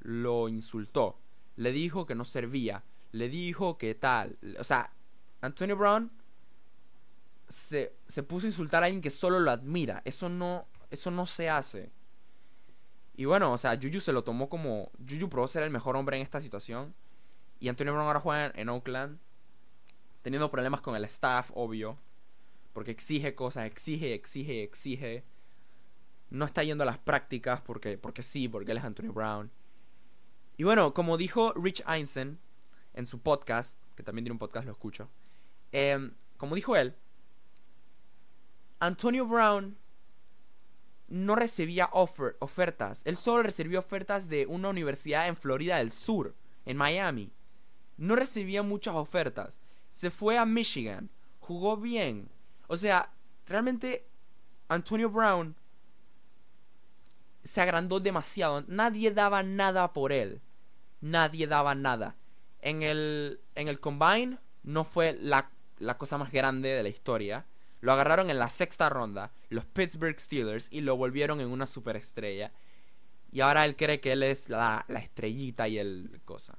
lo 0.00 0.48
insultó. 0.48 1.18
Le 1.56 1.72
dijo 1.72 2.04
que 2.04 2.14
no 2.14 2.24
servía 2.24 2.84
le 3.14 3.28
dijo 3.28 3.78
que 3.78 3.94
tal. 3.94 4.36
O 4.58 4.64
sea, 4.64 4.92
Antonio 5.40 5.76
Brown 5.76 6.10
se, 7.48 7.94
se 8.08 8.24
puso 8.24 8.46
a 8.46 8.50
insultar 8.50 8.82
a 8.82 8.86
alguien 8.86 9.00
que 9.00 9.10
solo 9.10 9.38
lo 9.38 9.52
admira. 9.52 10.02
Eso 10.04 10.28
no, 10.28 10.66
eso 10.90 11.12
no 11.12 11.24
se 11.24 11.48
hace. 11.48 11.92
Y 13.16 13.26
bueno, 13.26 13.52
o 13.52 13.58
sea, 13.58 13.78
Juju 13.80 14.00
se 14.00 14.12
lo 14.12 14.24
tomó 14.24 14.48
como. 14.48 14.90
Juju 15.08 15.28
probó 15.28 15.46
ser 15.46 15.62
el 15.62 15.70
mejor 15.70 15.96
hombre 15.96 16.16
en 16.16 16.24
esta 16.24 16.40
situación. 16.40 16.92
Y 17.60 17.68
Antonio 17.68 17.92
Brown 17.92 18.08
ahora 18.08 18.20
juega 18.20 18.52
en, 18.56 18.68
Oakland. 18.68 19.20
Teniendo 20.22 20.50
problemas 20.50 20.80
con 20.80 20.96
el 20.96 21.04
staff, 21.04 21.52
obvio. 21.54 21.96
Porque 22.72 22.90
exige 22.90 23.36
cosas, 23.36 23.66
exige, 23.66 24.12
exige, 24.14 24.64
exige. 24.64 25.24
No 26.34 26.44
está 26.44 26.64
yendo 26.64 26.82
a 26.82 26.86
las 26.86 26.98
prácticas 26.98 27.60
porque, 27.60 27.96
porque 27.96 28.22
sí, 28.22 28.48
porque 28.48 28.72
él 28.72 28.78
es 28.78 28.84
Antonio 28.84 29.12
Brown. 29.12 29.52
Y 30.56 30.64
bueno, 30.64 30.92
como 30.92 31.16
dijo 31.16 31.52
Rich 31.52 31.84
Einstein, 31.86 32.40
en 32.92 33.06
su 33.06 33.20
podcast, 33.20 33.78
que 33.94 34.02
también 34.02 34.24
tiene 34.24 34.32
un 34.32 34.40
podcast, 34.40 34.66
lo 34.66 34.72
escucho. 34.72 35.08
Em, 35.70 36.12
como 36.36 36.56
dijo 36.56 36.74
él, 36.74 36.96
Antonio 38.80 39.24
Brown 39.28 39.78
no 41.06 41.36
recibía 41.36 41.88
ofertas. 41.92 43.02
Él 43.04 43.16
solo 43.16 43.44
recibió 43.44 43.78
ofertas 43.78 44.28
de 44.28 44.46
una 44.46 44.70
universidad 44.70 45.28
en 45.28 45.36
Florida 45.36 45.76
del 45.76 45.92
Sur, 45.92 46.34
en 46.64 46.76
Miami. 46.76 47.30
No 47.96 48.16
recibía 48.16 48.64
muchas 48.64 48.96
ofertas. 48.96 49.60
Se 49.92 50.10
fue 50.10 50.36
a 50.36 50.44
Michigan. 50.44 51.10
Jugó 51.38 51.76
bien. 51.76 52.28
O 52.66 52.76
sea, 52.76 53.12
realmente 53.46 54.08
Antonio 54.66 55.08
Brown 55.08 55.54
se 57.44 57.60
agrandó 57.60 58.00
demasiado. 58.00 58.64
Nadie 58.66 59.10
daba 59.10 59.42
nada 59.42 59.92
por 59.92 60.12
él. 60.12 60.40
Nadie 61.00 61.46
daba 61.46 61.74
nada. 61.74 62.16
En 62.60 62.82
el, 62.82 63.40
en 63.54 63.68
el 63.68 63.78
Combine 63.78 64.38
no 64.62 64.84
fue 64.84 65.16
la, 65.20 65.50
la 65.78 65.98
cosa 65.98 66.18
más 66.18 66.32
grande 66.32 66.70
de 66.70 66.82
la 66.82 66.88
historia. 66.88 67.46
Lo 67.80 67.92
agarraron 67.92 68.30
en 68.30 68.38
la 68.38 68.48
sexta 68.48 68.88
ronda, 68.88 69.32
los 69.50 69.66
Pittsburgh 69.66 70.18
Steelers, 70.18 70.68
y 70.70 70.80
lo 70.80 70.96
volvieron 70.96 71.40
en 71.42 71.48
una 71.48 71.66
superestrella. 71.66 72.52
Y 73.30 73.40
ahora 73.40 73.66
él 73.66 73.76
cree 73.76 74.00
que 74.00 74.12
él 74.12 74.22
es 74.22 74.48
la, 74.48 74.86
la 74.88 75.00
estrellita 75.00 75.68
y 75.68 75.78
el 75.78 76.22
cosa. 76.24 76.56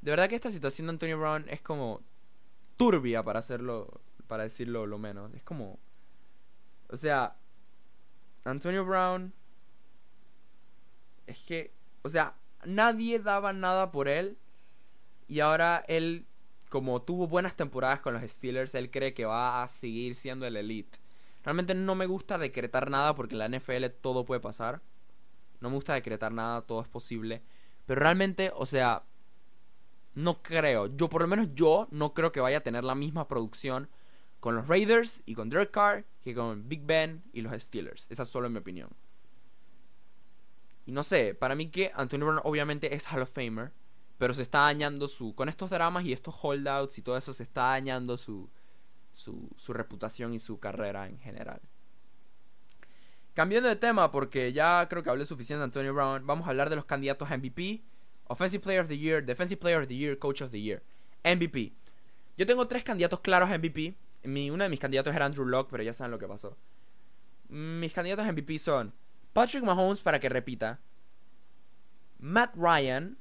De 0.00 0.10
verdad 0.10 0.30
que 0.30 0.36
esta 0.36 0.50
situación 0.50 0.86
de 0.86 0.92
Antonio 0.92 1.18
Brown 1.18 1.44
es 1.48 1.60
como 1.60 2.00
turbia 2.78 3.22
para 3.22 3.40
hacerlo, 3.40 4.00
para 4.26 4.44
decirlo 4.44 4.86
lo 4.86 4.96
menos. 4.96 5.34
Es 5.34 5.42
como, 5.42 5.78
o 6.88 6.96
sea, 6.96 7.36
Antonio 8.44 8.84
Brown 8.84 9.32
es 11.26 11.38
que, 11.42 11.72
o 12.02 12.08
sea, 12.08 12.34
nadie 12.64 13.18
daba 13.18 13.52
nada 13.52 13.90
por 13.90 14.08
él. 14.08 14.38
Y 15.28 15.40
ahora 15.40 15.84
él, 15.86 16.26
como 16.68 17.02
tuvo 17.02 17.28
buenas 17.28 17.56
temporadas 17.56 18.00
con 18.00 18.14
los 18.14 18.22
Steelers, 18.22 18.74
él 18.74 18.90
cree 18.90 19.14
que 19.14 19.24
va 19.24 19.62
a 19.62 19.68
seguir 19.68 20.14
siendo 20.14 20.46
el 20.46 20.56
elite. 20.56 20.98
Realmente 21.44 21.74
no 21.74 21.94
me 21.94 22.06
gusta 22.06 22.36
decretar 22.36 22.90
nada 22.90 23.14
porque 23.14 23.34
en 23.34 23.38
la 23.38 23.48
NFL 23.48 23.86
todo 24.00 24.24
puede 24.24 24.40
pasar. 24.40 24.82
No 25.60 25.68
me 25.70 25.76
gusta 25.76 25.94
decretar 25.94 26.32
nada, 26.32 26.62
todo 26.62 26.82
es 26.82 26.88
posible. 26.88 27.42
Pero 27.86 28.00
realmente, 28.00 28.50
o 28.54 28.66
sea, 28.66 29.04
no 30.14 30.42
creo. 30.42 30.86
Yo, 30.96 31.08
por 31.08 31.22
lo 31.22 31.28
menos 31.28 31.48
yo, 31.54 31.86
no 31.90 32.12
creo 32.12 32.32
que 32.32 32.40
vaya 32.40 32.58
a 32.58 32.62
tener 32.62 32.84
la 32.84 32.94
misma 32.94 33.28
producción 33.28 33.88
con 34.40 34.56
los 34.56 34.66
Raiders 34.66 35.22
y 35.26 35.34
con 35.34 35.48
Derek 35.48 35.70
Carr 35.70 36.04
que 36.22 36.34
con 36.34 36.68
Big 36.68 36.84
Ben 36.84 37.22
y 37.32 37.42
los 37.42 37.52
Steelers. 37.62 38.06
Esa 38.10 38.24
es 38.24 38.28
solo 38.28 38.50
mi 38.50 38.58
opinión. 38.58 38.90
Y 40.86 40.92
no 40.92 41.02
sé, 41.02 41.34
para 41.34 41.54
mí 41.54 41.68
que 41.68 41.92
Antonio 41.94 42.26
Brown 42.26 42.40
obviamente 42.44 42.94
es 42.94 43.06
Hall 43.06 43.22
of 43.22 43.32
Famer, 43.32 43.72
pero 44.18 44.34
se 44.34 44.42
está 44.42 44.60
dañando 44.60 45.08
su... 45.08 45.34
Con 45.34 45.48
estos 45.48 45.70
dramas 45.70 46.04
y 46.04 46.12
estos 46.12 46.34
holdouts 46.42 46.98
y 46.98 47.02
todo 47.02 47.16
eso 47.16 47.32
se 47.32 47.42
está 47.42 47.62
dañando 47.62 48.16
su, 48.16 48.50
su, 49.12 49.50
su 49.56 49.72
reputación 49.72 50.34
y 50.34 50.38
su 50.38 50.58
carrera 50.58 51.06
en 51.06 51.18
general. 51.18 51.60
Cambiando 53.34 53.68
de 53.68 53.76
tema, 53.76 54.10
porque 54.10 54.52
ya 54.52 54.86
creo 54.88 55.02
que 55.02 55.10
hablé 55.10 55.24
suficiente 55.24 55.60
de 55.60 55.64
Antonio 55.64 55.94
Brown, 55.94 56.26
vamos 56.26 56.46
a 56.46 56.50
hablar 56.50 56.68
de 56.68 56.76
los 56.76 56.84
candidatos 56.84 57.30
a 57.30 57.36
MVP, 57.36 57.82
Offensive 58.26 58.62
Player 58.62 58.80
of 58.80 58.88
the 58.88 58.98
Year, 58.98 59.24
Defensive 59.24 59.60
Player 59.60 59.80
of 59.80 59.88
the 59.88 59.96
Year, 59.96 60.18
Coach 60.18 60.42
of 60.42 60.50
the 60.50 60.60
Year. 60.60 60.82
MVP. 61.24 61.72
Yo 62.36 62.46
tengo 62.46 62.66
tres 62.68 62.84
candidatos 62.84 63.20
claros 63.20 63.50
a 63.50 63.58
MVP. 63.58 63.94
Mi, 64.22 64.50
uno 64.50 64.64
de 64.64 64.70
mis 64.70 64.80
candidatos 64.80 65.14
era 65.14 65.26
Andrew 65.26 65.46
Locke, 65.46 65.70
pero 65.70 65.82
ya 65.82 65.92
saben 65.92 66.10
lo 66.10 66.18
que 66.18 66.28
pasó. 66.28 66.56
Mis 67.48 67.92
candidatos 67.92 68.26
a 68.26 68.32
MVP 68.32 68.58
son 68.58 68.92
Patrick 69.32 69.64
Mahomes 69.64 70.00
para 70.00 70.20
que 70.20 70.28
repita, 70.28 70.80
Matt 72.18 72.54
Ryan 72.56 73.16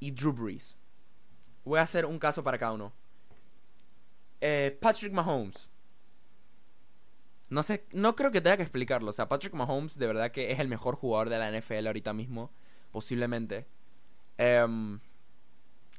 y 0.00 0.10
Drew 0.12 0.32
Brees. 0.32 0.76
Voy 1.64 1.78
a 1.78 1.82
hacer 1.82 2.06
un 2.06 2.18
caso 2.18 2.42
para 2.42 2.58
cada 2.58 2.72
uno. 2.72 2.92
Eh, 4.40 4.76
Patrick 4.80 5.12
Mahomes. 5.12 5.68
No 7.50 7.62
sé, 7.62 7.86
no 7.92 8.14
creo 8.14 8.30
que 8.30 8.40
tenga 8.40 8.56
que 8.56 8.62
explicarlo. 8.62 9.10
O 9.10 9.12
sea, 9.12 9.28
Patrick 9.28 9.54
Mahomes 9.54 9.98
de 9.98 10.06
verdad 10.06 10.30
que 10.30 10.52
es 10.52 10.60
el 10.60 10.68
mejor 10.68 10.96
jugador 10.96 11.28
de 11.30 11.38
la 11.38 11.50
NFL 11.50 11.86
ahorita 11.86 12.12
mismo. 12.12 12.52
Posiblemente. 12.92 13.66
Em, 14.36 15.00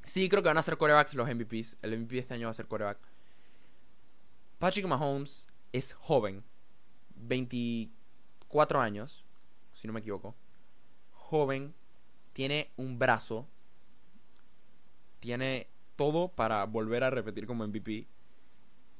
sí, 0.04 0.28
creo 0.28 0.42
que 0.42 0.48
van 0.48 0.58
a 0.58 0.62
ser 0.62 0.76
corebacks 0.76 1.14
los 1.14 1.28
MVPs. 1.28 1.76
El 1.82 1.98
MVP 1.98 2.14
de 2.14 2.20
este 2.20 2.34
año 2.34 2.46
va 2.46 2.52
a 2.52 2.54
ser 2.54 2.66
coreback. 2.66 2.98
Patrick 4.60 4.86
Mahomes 4.86 5.46
es 5.72 5.94
joven. 5.94 6.44
24 7.16 8.80
años, 8.80 9.24
si 9.72 9.88
no 9.88 9.94
me 9.94 10.00
equivoco. 10.00 10.36
Joven. 11.12 11.74
Tiene 12.34 12.70
un 12.76 12.98
brazo. 12.98 13.48
Tiene 15.18 15.66
todo 15.96 16.28
para 16.28 16.64
volver 16.64 17.02
a 17.04 17.10
repetir 17.10 17.46
como 17.46 17.66
MVP. 17.66 18.06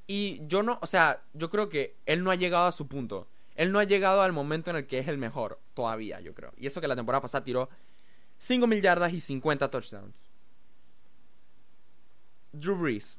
Y 0.07 0.41
yo 0.47 0.63
no, 0.63 0.79
o 0.83 0.87
sea, 0.87 1.23
yo 1.35 1.51
creo 1.51 1.69
que 1.69 1.97
él 2.07 2.25
no 2.25 2.31
ha 2.31 2.35
llegado 2.35 2.67
a 2.67 2.73
su 2.73 2.89
punto. 2.89 3.29
Él 3.55 3.71
no 3.71 3.79
ha 3.79 3.85
llegado 3.85 4.23
al 4.23 4.33
momento 4.33 4.71
en 4.71 4.77
el 4.77 4.87
que 4.87 4.99
es 4.99 5.09
el 5.09 5.19
mejor 5.19 5.61
todavía, 5.75 6.21
yo 6.21 6.35
creo. 6.35 6.53
Y 6.57 6.67
eso 6.67 6.81
que 6.81 6.89
la 6.89 6.97
temporada 6.97 7.23
pasada 7.23 7.45
tiró 7.45 7.69
5.000 8.41 8.81
yardas 8.81 9.13
y 9.13 9.21
50 9.21 9.71
touchdowns. 9.71 10.25
Drew 12.53 12.77
Brees. 12.77 13.19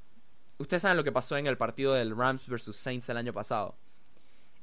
Ustedes 0.62 0.84
saben 0.84 0.98
lo 0.98 1.03
que 1.03 1.12
pasó 1.12 1.38
en 1.38 1.48
el 1.48 1.58
partido 1.58 1.94
del 1.96 2.15
Rams 2.15 2.48
vs. 2.48 2.75
Saints 2.75 3.10
el 3.10 3.18
año 3.18 3.34
pasado. 3.34 3.75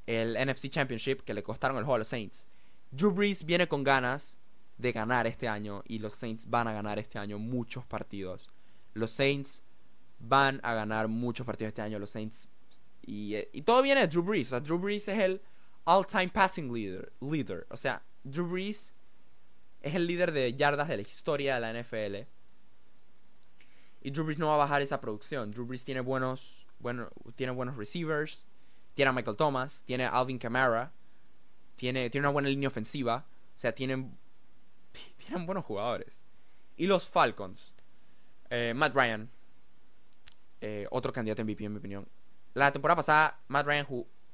El 0.06 0.34
NFC 0.34 0.68
Championship 0.70 1.22
que 1.22 1.34
le 1.34 1.42
costaron 1.42 1.76
el 1.76 1.82
juego 1.82 1.96
a 1.96 1.98
los 1.98 2.08
Saints. 2.08 2.46
Drew 2.92 3.10
Brees 3.10 3.44
viene 3.44 3.66
con 3.66 3.82
ganas 3.82 4.38
de 4.78 4.92
ganar 4.92 5.26
este 5.26 5.48
año 5.48 5.82
y 5.86 5.98
los 5.98 6.14
Saints 6.14 6.48
van 6.48 6.68
a 6.68 6.72
ganar 6.72 7.00
este 7.00 7.18
año 7.18 7.38
muchos 7.38 7.84
partidos. 7.84 8.48
Los 8.94 9.10
Saints 9.10 9.64
van 10.20 10.60
a 10.62 10.72
ganar 10.72 11.08
muchos 11.08 11.44
partidos 11.44 11.70
este 11.70 11.82
año 11.82 11.98
los 11.98 12.10
Saints. 12.10 12.48
Y, 13.02 13.34
y 13.52 13.62
todo 13.62 13.82
viene 13.82 14.02
de 14.02 14.06
Drew 14.06 14.22
Brees. 14.22 14.46
O 14.48 14.50
sea, 14.50 14.60
Drew 14.60 14.78
Brees 14.78 15.08
es 15.08 15.18
el 15.18 15.42
all-time 15.84 16.28
passing 16.28 16.72
leader, 16.72 17.12
leader. 17.20 17.66
O 17.70 17.76
sea, 17.76 18.02
Drew 18.22 18.46
Brees 18.46 18.94
es 19.82 19.94
el 19.96 20.06
líder 20.06 20.30
de 20.30 20.54
yardas 20.54 20.86
de 20.86 20.96
la 20.96 21.02
historia 21.02 21.56
de 21.56 21.60
la 21.60 21.72
NFL. 21.72 22.28
Y 24.00 24.10
Drew 24.10 24.24
Brees 24.24 24.38
no 24.38 24.48
va 24.48 24.54
a 24.54 24.58
bajar 24.58 24.82
esa 24.82 25.00
producción. 25.00 25.50
Drew 25.50 25.66
Brees 25.66 25.84
tiene 25.84 26.00
buenos, 26.00 26.66
bueno, 26.78 27.08
tiene 27.36 27.52
buenos 27.52 27.76
receivers. 27.76 28.46
Tiene 28.94 29.10
a 29.10 29.12
Michael 29.12 29.36
Thomas. 29.36 29.82
Tiene 29.84 30.04
a 30.06 30.10
Alvin 30.10 30.38
Kamara. 30.38 30.92
Tiene, 31.76 32.10
tiene 32.10 32.26
una 32.26 32.32
buena 32.32 32.48
línea 32.48 32.68
ofensiva. 32.68 33.26
O 33.56 33.58
sea, 33.58 33.72
tienen, 33.72 34.16
tienen 35.16 35.46
buenos 35.46 35.64
jugadores. 35.64 36.18
Y 36.76 36.86
los 36.86 37.08
Falcons. 37.08 37.74
Eh, 38.50 38.72
Matt 38.74 38.94
Ryan. 38.94 39.30
Eh, 40.60 40.86
otro 40.90 41.12
candidato 41.12 41.44
MVP 41.44 41.64
en 41.64 41.72
mi 41.72 41.78
opinión. 41.78 42.08
La 42.54 42.72
temporada 42.72 42.96
pasada 42.96 43.40
Matt 43.48 43.66
Ryan 43.66 43.86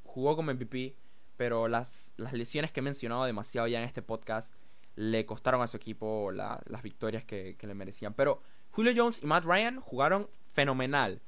jugó 0.04 0.36
como 0.36 0.52
MVP, 0.52 0.96
pero 1.36 1.68
las, 1.68 2.12
las 2.16 2.32
lesiones 2.32 2.72
que 2.72 2.80
he 2.80 2.82
mencionado 2.82 3.24
demasiado 3.24 3.66
ya 3.66 3.78
en 3.78 3.84
este 3.84 4.00
podcast 4.00 4.54
le 4.96 5.26
costaron 5.26 5.60
a 5.60 5.66
su 5.66 5.76
equipo 5.76 6.30
las 6.30 6.82
victorias 6.82 7.24
que, 7.24 7.56
le 7.60 7.74
merecían. 7.74 8.14
Pero 8.14 8.42
Julio 8.74 8.92
Jones 8.96 9.22
y 9.22 9.26
Matt 9.26 9.44
Ryan 9.44 9.78
jugaron 9.78 10.28
fenomenal. 10.52 11.22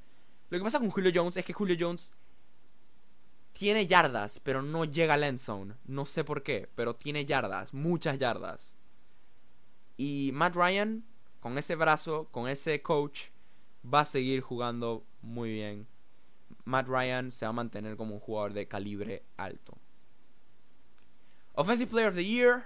Lo 0.49 0.57
que 0.57 0.63
pasa 0.65 0.79
con 0.79 0.89
Julio 0.89 1.11
Jones 1.15 1.37
es 1.37 1.45
que 1.45 1.53
Julio 1.53 1.77
Jones 1.79 2.11
tiene 3.53 3.87
yardas, 3.87 4.41
pero 4.43 4.61
no 4.61 4.83
llega 4.83 5.13
al 5.13 5.23
end 5.23 5.39
zone. 5.39 5.75
No 5.85 6.05
sé 6.05 6.25
por 6.25 6.43
qué, 6.43 6.69
pero 6.75 6.97
tiene 6.97 7.25
yardas, 7.25 7.73
muchas 7.73 8.19
yardas. 8.19 8.75
Y 9.95 10.31
Matt 10.33 10.55
Ryan, 10.55 11.05
con 11.39 11.57
ese 11.57 11.75
brazo, 11.75 12.27
con 12.31 12.49
ese 12.49 12.81
coach, 12.81 13.29
va 13.81 14.01
a 14.01 14.05
seguir 14.05 14.41
jugando 14.41 15.05
muy 15.21 15.51
bien. 15.51 15.87
Matt 16.65 16.89
Ryan 16.89 17.31
se 17.31 17.45
va 17.45 17.51
a 17.51 17.53
mantener 17.53 17.95
como 17.95 18.15
un 18.15 18.19
jugador 18.19 18.51
de 18.51 18.67
calibre 18.67 19.23
alto. 19.37 19.77
Offensive 21.53 21.89
Player 21.89 22.09
of 22.09 22.15
the 22.15 22.25
Year. 22.25 22.65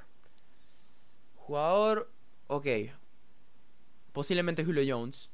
Jugador. 1.36 2.12
Ok. 2.48 2.66
Posiblemente 4.14 4.66
Julio 4.66 4.84
Jones. 4.88 5.30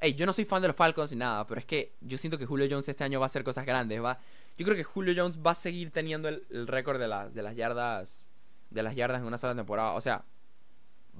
Hey, 0.00 0.14
yo 0.14 0.26
no 0.26 0.32
soy 0.32 0.44
fan 0.44 0.62
de 0.62 0.68
los 0.68 0.76
Falcons 0.76 1.12
ni 1.12 1.18
nada, 1.18 1.46
pero 1.46 1.60
es 1.60 1.66
que 1.66 1.94
yo 2.00 2.18
siento 2.18 2.36
que 2.36 2.46
Julio 2.46 2.66
Jones 2.68 2.88
este 2.88 3.04
año 3.04 3.20
va 3.20 3.26
a 3.26 3.28
hacer 3.28 3.44
cosas 3.44 3.64
grandes. 3.64 4.02
Va, 4.02 4.18
yo 4.58 4.64
creo 4.64 4.76
que 4.76 4.84
Julio 4.84 5.14
Jones 5.16 5.38
va 5.38 5.52
a 5.52 5.54
seguir 5.54 5.90
teniendo 5.90 6.28
el, 6.28 6.66
récord 6.66 6.98
de, 6.98 7.06
de 7.32 7.42
las 7.42 7.56
yardas. 7.56 8.26
De 8.70 8.82
las 8.82 8.96
yardas 8.96 9.20
en 9.20 9.26
una 9.26 9.38
sola 9.38 9.54
temporada. 9.54 9.92
O 9.92 10.00
sea, 10.00 10.24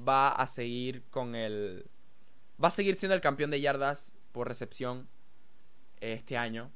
va 0.07 0.31
a 0.31 0.47
seguir 0.47 1.05
con 1.11 1.35
el 1.35 1.87
Va 2.63 2.69
a 2.69 2.73
seguir 2.73 2.95
siendo 2.95 3.15
el 3.15 3.21
campeón 3.21 3.51
de 3.51 3.61
yardas 3.61 4.13
por 4.31 4.47
recepción 4.47 5.09
este 6.01 6.37
año, 6.37 6.71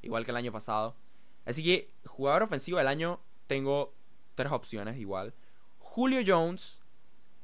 igual 0.00 0.24
que 0.24 0.30
el 0.30 0.38
año 0.38 0.52
pasado. 0.52 0.96
Así 1.44 1.62
que, 1.62 1.90
jugador 2.06 2.44
ofensivo 2.44 2.78
del 2.78 2.88
año, 2.88 3.20
tengo 3.46 3.94
tres 4.34 4.52
opciones 4.52 4.96
igual. 4.96 5.34
Julio 5.78 6.20
Jones, 6.26 6.80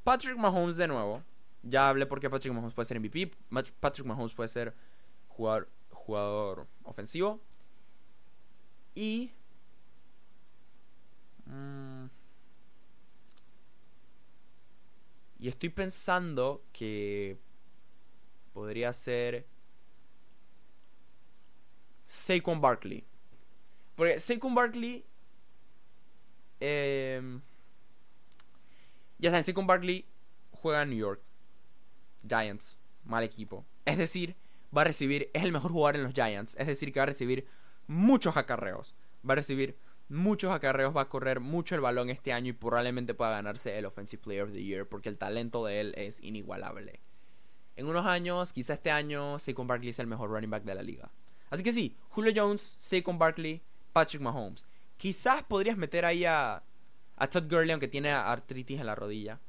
Patrick 0.03 0.37
Mahomes 0.39 0.79
de 0.79 0.89
nuevo. 0.89 1.23
Ya 1.67 1.89
hablé 1.89 2.07
porque 2.07 2.29
Patrick 2.29 2.53
Mahomes 2.53 2.75
puede 2.75 2.87
ser 2.87 3.01
MVP. 3.01 3.33
Patrick 3.81 4.07
Mahomes 4.07 4.35
puede 4.35 4.49
ser 4.51 4.75
jugador, 5.29 5.69
jugador 5.91 6.67
ofensivo. 6.85 7.41
Y... 8.95 9.33
Mm, 11.47 12.07
y 15.39 15.49
estoy 15.49 15.69
pensando 15.71 16.63
que 16.73 17.39
podría 18.53 18.93
ser 18.93 19.47
Saquon 22.07 22.61
Barkley. 22.61 23.05
Porque 23.97 24.19
Saquon 24.19 24.55
Barkley. 24.55 25.05
Eh, 26.61 27.41
ya 29.19 29.31
saben, 29.31 29.45
Saquon 29.45 29.67
Barkley 29.67 30.07
juega 30.53 30.83
en 30.83 30.91
New 30.91 30.99
York. 30.99 31.24
Giants. 32.29 32.77
Mal 33.05 33.25
equipo. 33.25 33.65
Es 33.85 33.99
decir, 33.99 34.37
va 34.77 34.83
a 34.83 34.85
recibir. 34.85 35.31
Es 35.33 35.45
el 35.45 35.53
mejor 35.53 35.73
jugador 35.73 35.97
en 35.97 36.05
los 36.05 36.15
Giants. 36.15 36.57
Es 36.59 36.67
decir, 36.67 36.93
que 36.93 37.01
va 37.01 37.05
a 37.05 37.07
recibir 37.07 37.47
muchos 37.87 38.37
acarreos. 38.37 38.95
Va 39.29 39.33
a 39.33 39.37
recibir 39.37 39.77
muchos 40.09 40.53
acarreos. 40.53 40.97
Va 40.97 41.03
a 41.03 41.09
correr 41.09 41.41
mucho 41.41 41.75
el 41.75 41.81
balón 41.81 42.11
este 42.11 42.33
año. 42.33 42.51
Y 42.51 42.55
probablemente 42.55 43.15
pueda 43.15 43.33
ganarse 43.33 43.79
el 43.79 43.87
Offensive 43.87 44.23
Player 44.23 44.45
of 44.45 44.53
the 44.53 44.63
Year. 44.63 44.87
Porque 44.89 45.09
el 45.09 45.19
talento 45.19 45.65
de 45.65 45.81
él 45.81 45.95
es 45.97 46.23
inigualable 46.23 47.01
en 47.77 47.87
unos 47.87 48.07
años, 48.07 48.53
quizá 48.53 48.75
este 48.75 48.91
año, 48.91 49.39
Saquon 49.39 49.67
Barkley 49.67 49.91
es 49.91 49.99
el 49.99 50.07
mejor 50.07 50.31
running 50.31 50.51
back 50.51 50.65
de 50.65 50.75
la 50.75 50.83
liga. 50.83 51.11
Así 51.51 51.63
que 51.63 51.73
sí, 51.73 51.97
Julio 52.11 52.33
Jones, 52.35 52.77
Saquon 52.81 53.19
Barkley, 53.19 53.63
Patrick 53.93 54.23
Mahomes. 54.23 54.65
Quizás 54.97 55.43
podrías 55.43 55.77
meter 55.77 56.05
ahí 56.05 56.25
a, 56.25 56.63
a 57.17 57.27
Todd 57.29 57.49
Gurley, 57.49 57.73
aunque 57.73 57.89
tiene 57.89 58.13
artritis 58.13 58.81
en 58.81 58.87
la 58.87 58.95
rodilla. 58.95 59.41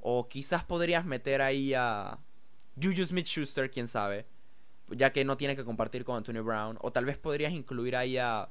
O 0.00 0.28
quizás 0.28 0.64
podrías 0.64 1.04
meter 1.04 1.42
ahí 1.42 1.74
a 1.74 2.18
Juju 2.80 3.04
Smith-Schuster, 3.04 3.70
quién 3.70 3.88
sabe. 3.88 4.26
Ya 4.88 5.12
que 5.12 5.24
no 5.24 5.36
tiene 5.36 5.56
que 5.56 5.64
compartir 5.64 6.04
con 6.04 6.16
Antonio 6.16 6.44
Brown. 6.44 6.78
O 6.80 6.92
tal 6.92 7.04
vez 7.04 7.18
podrías 7.18 7.52
incluir 7.52 7.96
ahí 7.96 8.16
a... 8.16 8.48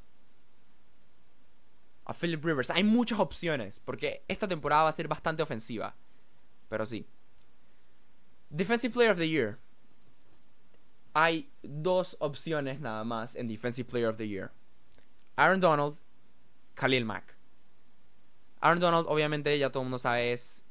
A 2.06 2.14
Philip 2.14 2.44
Rivers. 2.44 2.70
Hay 2.70 2.84
muchas 2.84 3.20
opciones. 3.20 3.80
Porque 3.80 4.24
esta 4.28 4.48
temporada 4.48 4.84
va 4.84 4.90
a 4.90 4.94
ser 4.94 5.08
bastante 5.08 5.42
ofensiva. 5.42 5.96
Pero 6.70 6.86
sí. 6.86 7.06
Defensive 8.50 8.94
Player 8.94 9.12
of 9.12 9.18
the 9.18 9.28
Year. 9.28 9.58
Hay 11.14 11.50
dos 11.64 12.16
opciones 12.20 12.80
nada 12.80 13.04
más 13.04 13.36
en 13.36 13.48
Defensive 13.48 13.90
Player 13.90 14.10
of 14.10 14.18
the 14.18 14.28
Year. 14.28 14.52
Aaron 15.36 15.60
Donald, 15.60 15.98
Khalil 16.76 17.06
Mack. 17.06 17.36
Aaron 18.62 18.80
Donald, 18.80 19.06
obviamente, 19.08 19.58
ya 19.58 19.72
todo 19.72 19.82
el 19.82 19.86
mundo 19.86 20.00
sabe, 20.00 20.34
es 20.34 20.64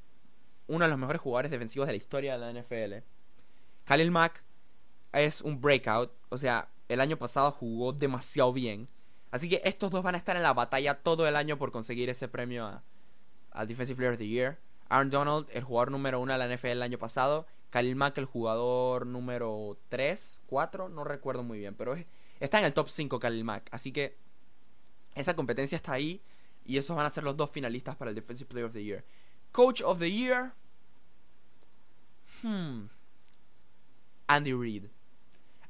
uno 0.68 0.84
de 0.84 0.90
los 0.90 0.98
mejores 0.98 1.20
jugadores 1.20 1.50
defensivos 1.50 1.86
de 1.86 1.92
la 1.92 1.98
historia 1.98 2.38
de 2.38 2.52
la 2.52 2.60
NFL. 2.60 3.04
Khalil 3.84 4.10
Mack 4.10 4.42
es 5.12 5.40
un 5.40 5.60
breakout. 5.60 6.12
O 6.28 6.38
sea, 6.38 6.68
el 6.88 7.00
año 7.00 7.16
pasado 7.16 7.52
jugó 7.52 7.92
demasiado 7.92 8.52
bien. 8.52 8.88
Así 9.30 9.48
que 9.48 9.60
estos 9.64 9.90
dos 9.90 10.02
van 10.02 10.14
a 10.14 10.18
estar 10.18 10.36
en 10.36 10.42
la 10.42 10.52
batalla 10.52 10.94
todo 11.02 11.26
el 11.26 11.36
año 11.36 11.58
por 11.58 11.72
conseguir 11.72 12.08
ese 12.10 12.28
premio 12.28 12.66
a, 12.66 13.66
Defensive 13.66 13.96
Player 13.96 14.12
of 14.12 14.18
the 14.18 14.26
Year. 14.26 14.58
Aaron 14.88 15.10
Donald, 15.10 15.48
el 15.52 15.64
jugador 15.64 15.90
número 15.90 16.20
uno 16.20 16.32
de 16.32 16.38
la 16.38 16.54
NFL 16.54 16.68
el 16.68 16.82
año 16.82 16.98
pasado. 16.98 17.46
Khalil 17.70 17.96
Mack, 17.96 18.18
el 18.18 18.26
jugador 18.26 19.06
número 19.06 19.78
3, 19.88 20.40
4, 20.46 20.88
no 20.88 21.04
recuerdo 21.04 21.42
muy 21.42 21.58
bien. 21.58 21.74
Pero 21.74 21.96
está 22.38 22.58
en 22.58 22.66
el 22.66 22.74
top 22.74 22.88
5 22.88 23.18
Khalil 23.18 23.44
Mack. 23.44 23.68
Así 23.72 23.92
que 23.92 24.16
esa 25.14 25.34
competencia 25.34 25.76
está 25.76 25.92
ahí. 25.92 26.22
Y 26.64 26.78
esos 26.78 26.96
van 26.96 27.06
a 27.06 27.10
ser 27.10 27.24
los 27.24 27.36
dos 27.36 27.50
finalistas 27.50 27.96
para 27.96 28.10
el 28.10 28.14
Defensive 28.14 28.48
Player 28.48 28.66
of 28.66 28.72
the 28.72 28.82
Year. 28.82 29.04
Coach 29.56 29.80
of 29.80 30.00
the 30.00 30.10
Year. 30.10 30.52
Hmm. 32.42 32.88
Andy 34.28 34.52
Reid. 34.52 34.90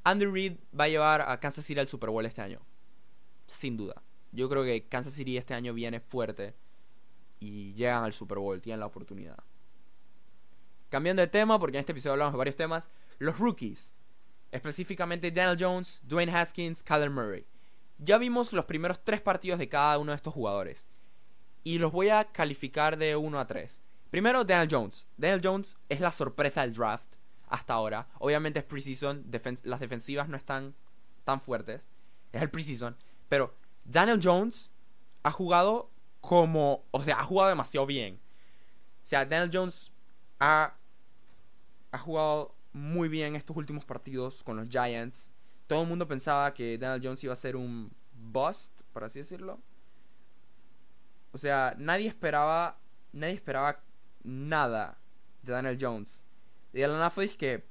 Andy 0.03 0.25
Reid 0.25 0.57
va 0.77 0.83
a 0.83 0.87
llevar 0.89 1.21
a 1.21 1.39
Kansas 1.39 1.63
City 1.63 1.79
al 1.79 1.87
Super 1.87 2.09
Bowl 2.09 2.25
este 2.25 2.41
año. 2.41 2.59
Sin 3.47 3.77
duda. 3.77 4.03
Yo 4.33 4.49
creo 4.49 4.65
que 4.65 4.89
Kansas 4.89 5.13
City 5.13 5.37
este 5.37 5.53
año 5.53 5.73
viene 5.73 6.01
fuerte 6.01 6.53
y 7.39 7.75
llegan 7.75 8.03
al 8.03 8.11
Super 8.11 8.39
Bowl, 8.39 8.61
tienen 8.61 8.81
la 8.81 8.87
oportunidad. 8.87 9.37
Cambiando 10.89 11.21
de 11.21 11.29
tema, 11.29 11.57
porque 11.57 11.77
en 11.77 11.79
este 11.79 11.93
episodio 11.93 12.11
hablamos 12.11 12.33
de 12.33 12.39
varios 12.39 12.57
temas, 12.57 12.89
los 13.19 13.39
rookies. 13.39 13.93
Específicamente 14.51 15.31
Daniel 15.31 15.55
Jones, 15.57 16.01
Dwayne 16.03 16.35
Haskins, 16.35 16.83
Kyler 16.83 17.09
Murray. 17.09 17.45
Ya 17.99 18.17
vimos 18.17 18.51
los 18.51 18.65
primeros 18.65 19.01
tres 19.01 19.21
partidos 19.21 19.59
de 19.59 19.69
cada 19.69 19.97
uno 19.97 20.11
de 20.11 20.17
estos 20.17 20.33
jugadores. 20.33 20.89
Y 21.67 21.79
los 21.79 21.91
voy 21.91 22.07
a 22.07 22.23
calificar 22.23 22.97
de 22.97 23.17
1 23.17 23.37
a 23.37 23.45
3. 23.45 23.81
Primero, 24.09 24.45
Daniel 24.45 24.69
Jones. 24.71 25.05
Daniel 25.17 25.41
Jones 25.43 25.75
es 25.89 25.99
la 25.99 26.13
sorpresa 26.13 26.61
del 26.61 26.71
draft 26.71 27.15
hasta 27.49 27.73
ahora. 27.73 28.07
Obviamente 28.19 28.59
es 28.59 28.63
preseason, 28.63 29.29
las 29.63 29.81
defensivas 29.81 30.29
no 30.29 30.37
están 30.37 30.75
tan 31.25 31.41
fuertes. 31.41 31.81
Es 32.31 32.41
el 32.41 32.49
preseason. 32.49 32.95
Pero 33.27 33.53
Daniel 33.83 34.21
Jones 34.23 34.71
ha 35.23 35.31
jugado 35.31 35.91
como. 36.21 36.85
O 36.91 37.03
sea, 37.03 37.19
ha 37.19 37.23
jugado 37.23 37.49
demasiado 37.49 37.85
bien. 37.85 38.21
O 39.03 39.05
sea, 39.05 39.25
Daniel 39.25 39.49
Jones 39.51 39.91
ha, 40.39 40.73
ha 41.91 41.97
jugado 41.97 42.55
muy 42.71 43.09
bien 43.09 43.35
estos 43.35 43.57
últimos 43.57 43.83
partidos 43.83 44.41
con 44.41 44.55
los 44.55 44.69
Giants. 44.69 45.33
Todo 45.67 45.81
el 45.81 45.89
mundo 45.89 46.07
pensaba 46.07 46.53
que 46.53 46.77
Daniel 46.77 47.01
Jones 47.03 47.25
iba 47.25 47.33
a 47.33 47.35
ser 47.35 47.57
un 47.57 47.91
bust, 48.13 48.71
por 48.93 49.03
así 49.03 49.19
decirlo. 49.19 49.59
O 51.37 51.39
sea, 51.39 51.75
nadie 51.77 52.07
esperaba. 52.07 52.79
Nadie 53.13 53.35
esperaba 53.35 53.79
nada 54.23 54.97
de 55.43 55.53
Daniel 55.53 55.77
Jones. 55.79 56.23
Y 56.73 56.79
de 56.79 56.87
la 56.87 56.97
nada 56.97 57.13
que. 57.37 57.63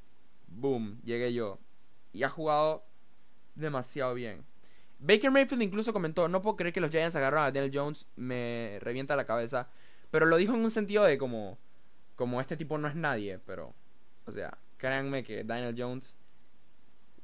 Boom, 0.47 1.01
llegué 1.03 1.33
yo. 1.33 1.59
Y 2.13 2.23
ha 2.23 2.29
jugado 2.29 2.87
demasiado 3.57 4.15
bien. 4.15 4.45
Baker 5.01 5.33
Mayfield 5.33 5.63
incluso 5.63 5.93
comentó, 5.93 6.29
no 6.29 6.43
puedo 6.43 6.55
creer 6.55 6.73
que 6.73 6.81
los 6.81 6.93
Giants 6.93 7.17
agarraron 7.17 7.47
a 7.47 7.51
Daniel 7.51 7.73
Jones, 7.75 8.07
me 8.15 8.79
revienta 8.81 9.17
la 9.17 9.27
cabeza. 9.27 9.69
Pero 10.13 10.27
lo 10.27 10.37
dijo 10.37 10.55
en 10.55 10.61
un 10.61 10.71
sentido 10.71 11.03
de 11.03 11.19
como, 11.19 11.59
como 12.15 12.41
este 12.41 12.57
tipo 12.57 12.79
no 12.79 12.87
es 12.87 12.95
nadie, 12.95 13.41
pero, 13.41 13.75
o 14.27 14.33
sea, 14.33 14.57
créanme 14.77 15.25
que 15.25 15.43
Daniel 15.43 15.75
Jones 15.77 16.17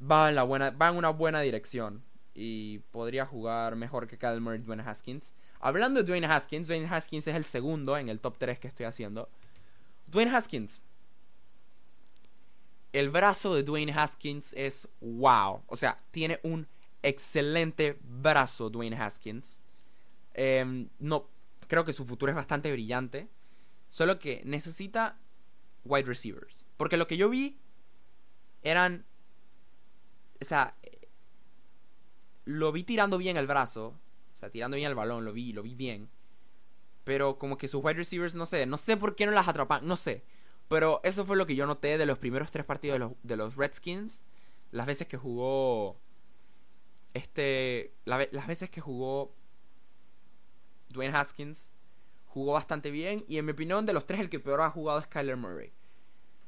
va 0.02 0.28
en, 0.28 0.34
la 0.34 0.42
buena, 0.42 0.70
va 0.70 0.88
en 0.88 0.96
una 0.96 1.10
buena 1.10 1.40
dirección 1.40 2.02
y 2.34 2.80
podría 2.90 3.26
jugar 3.26 3.76
mejor 3.76 4.08
que 4.08 4.18
Murray 4.40 4.58
y 4.58 4.64
Dwayne 4.64 4.82
Haskins. 4.82 5.32
Hablando 5.62 6.02
de 6.02 6.06
Dwayne 6.06 6.26
Haskins, 6.26 6.66
Dwayne 6.66 6.88
Haskins 6.88 7.28
es 7.28 7.36
el 7.36 7.44
segundo 7.44 7.96
en 7.96 8.08
el 8.08 8.18
top 8.18 8.36
3 8.36 8.58
que 8.58 8.66
estoy 8.66 8.84
haciendo. 8.84 9.28
Dwayne 10.08 10.34
Haskins. 10.34 10.82
El 12.92 13.10
brazo 13.10 13.54
de 13.54 13.62
Dwayne 13.62 13.92
Haskins 13.92 14.52
es 14.54 14.88
wow. 15.00 15.62
O 15.68 15.76
sea, 15.76 15.98
tiene 16.10 16.40
un 16.42 16.66
excelente 17.02 17.96
brazo 18.02 18.70
Dwayne 18.70 18.96
Haskins. 18.96 19.60
Em, 20.34 20.88
no, 20.98 21.28
creo 21.68 21.84
que 21.84 21.92
su 21.92 22.04
futuro 22.04 22.30
es 22.30 22.36
bastante 22.36 22.72
brillante. 22.72 23.28
Solo 23.88 24.18
que 24.18 24.42
necesita 24.44 25.16
wide 25.84 26.08
receivers. 26.08 26.66
Porque 26.76 26.96
lo 26.96 27.06
que 27.06 27.16
yo 27.16 27.30
vi 27.30 27.56
eran... 28.64 29.04
O 30.40 30.44
sea, 30.44 30.74
lo 32.46 32.72
vi 32.72 32.82
tirando 32.82 33.16
bien 33.16 33.36
el 33.36 33.46
brazo. 33.46 33.94
Tirando 34.50 34.76
bien 34.76 34.88
el 34.88 34.94
balón, 34.94 35.24
lo 35.24 35.32
vi, 35.32 35.52
lo 35.52 35.62
vi 35.62 35.74
bien. 35.74 36.08
Pero 37.04 37.38
como 37.38 37.56
que 37.56 37.68
sus 37.68 37.82
wide 37.82 37.94
receivers, 37.94 38.34
no 38.34 38.46
sé, 38.46 38.66
no 38.66 38.76
sé 38.76 38.96
por 38.96 39.14
qué 39.16 39.26
no 39.26 39.32
las 39.32 39.48
atrapan, 39.48 39.86
no 39.86 39.96
sé. 39.96 40.24
Pero 40.68 41.00
eso 41.04 41.26
fue 41.26 41.36
lo 41.36 41.46
que 41.46 41.54
yo 41.54 41.66
noté 41.66 41.98
de 41.98 42.06
los 42.06 42.18
primeros 42.18 42.50
tres 42.50 42.64
partidos 42.64 42.94
de 42.94 42.98
los, 43.00 43.12
de 43.22 43.36
los 43.36 43.56
Redskins. 43.56 44.24
Las 44.70 44.86
veces 44.86 45.06
que 45.06 45.16
jugó 45.16 46.00
este, 47.14 47.94
las 48.04 48.46
veces 48.46 48.70
que 48.70 48.80
jugó 48.80 49.34
Dwayne 50.88 51.16
Haskins, 51.16 51.70
jugó 52.26 52.52
bastante 52.52 52.90
bien. 52.90 53.24
Y 53.28 53.38
en 53.38 53.44
mi 53.44 53.52
opinión, 53.52 53.86
de 53.86 53.92
los 53.92 54.06
tres, 54.06 54.20
el 54.20 54.30
que 54.30 54.40
peor 54.40 54.60
ha 54.62 54.70
jugado 54.70 54.98
es 54.98 55.06
Kyler 55.06 55.36
Murray. 55.36 55.72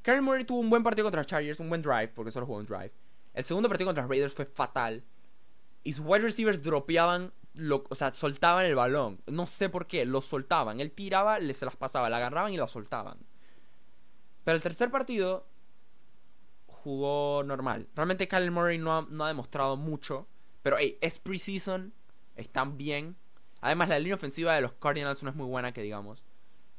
Kyler 0.03 0.23
Murray 0.23 0.45
tuvo 0.45 0.61
un 0.61 0.71
buen 0.71 0.83
partido 0.83 1.05
contra 1.05 1.25
Chargers, 1.25 1.61
un 1.61 1.69
buen 1.69 1.83
drive, 1.83 2.09
porque 2.09 2.31
solo 2.31 2.47
jugó 2.47 2.59
un 2.59 2.67
drive. 2.67 2.93
El 3.33 3.45
segundo 3.45 3.69
partido 3.69 3.89
contra 3.89 4.07
Raiders 4.07 4.35
fue 4.35 4.45
fatal. 4.45 5.03
Y 5.83 5.93
sus 5.93 6.05
wide 6.07 6.21
receivers 6.21 6.63
dropeaban, 6.63 7.33
lo, 7.55 7.85
o 7.89 7.95
sea, 7.95 8.13
soltaban 8.15 8.67
el 8.67 8.75
balón. 8.75 9.21
No 9.27 9.47
sé 9.47 9.69
por 9.69 9.87
qué, 9.87 10.05
lo 10.05 10.23
soltaban. 10.23 10.81
Él 10.81 10.93
tiraba, 10.93 11.39
le 11.39 11.55
se 11.55 11.65
las 11.65 11.77
pasaba, 11.77 12.11
la 12.11 12.19
agarraban 12.19 12.53
y 12.53 12.57
la 12.57 12.69
soltaban. 12.69 13.19
Pero 14.45 14.57
el 14.57 14.63
tercer 14.63 14.91
partido 14.91 15.49
jugó 16.67 17.43
normal. 17.45 17.89
Realmente 17.95 18.29
Kyler 18.29 18.51
Murray 18.51 18.79
no 18.79 18.99
ha 18.99 19.29
demostrado 19.29 19.77
mucho. 19.77 20.29
Pero 20.65 20.79
hey, 20.79 20.97
es 21.03 21.19
preseason, 21.19 21.93
están 22.37 22.79
bien. 22.79 23.17
Además, 23.61 23.91
la 23.91 23.99
línea 23.99 24.15
ofensiva 24.15 24.55
de 24.55 24.63
los 24.63 24.73
Cardinals 24.73 25.23
no 25.23 25.29
es 25.29 25.37
muy 25.37 25.47
buena, 25.47 25.73
que 25.73 25.83
digamos. 25.83 26.25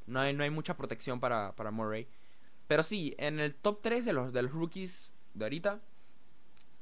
No 0.08 0.20
hay, 0.20 0.34
no 0.34 0.44
hay 0.44 0.50
mucha 0.50 0.76
protección 0.76 1.20
para, 1.20 1.56
para 1.56 1.70
Murray. 1.70 2.08
Pero 2.68 2.82
sí, 2.82 3.14
en 3.20 3.40
el 3.40 3.54
top 3.54 3.84
3 3.84 4.04
de 4.04 4.14
los, 4.14 4.34
de 4.34 4.42
los 4.42 4.52
rookies 4.52 5.12
de 5.36 5.46
ahorita, 5.46 5.82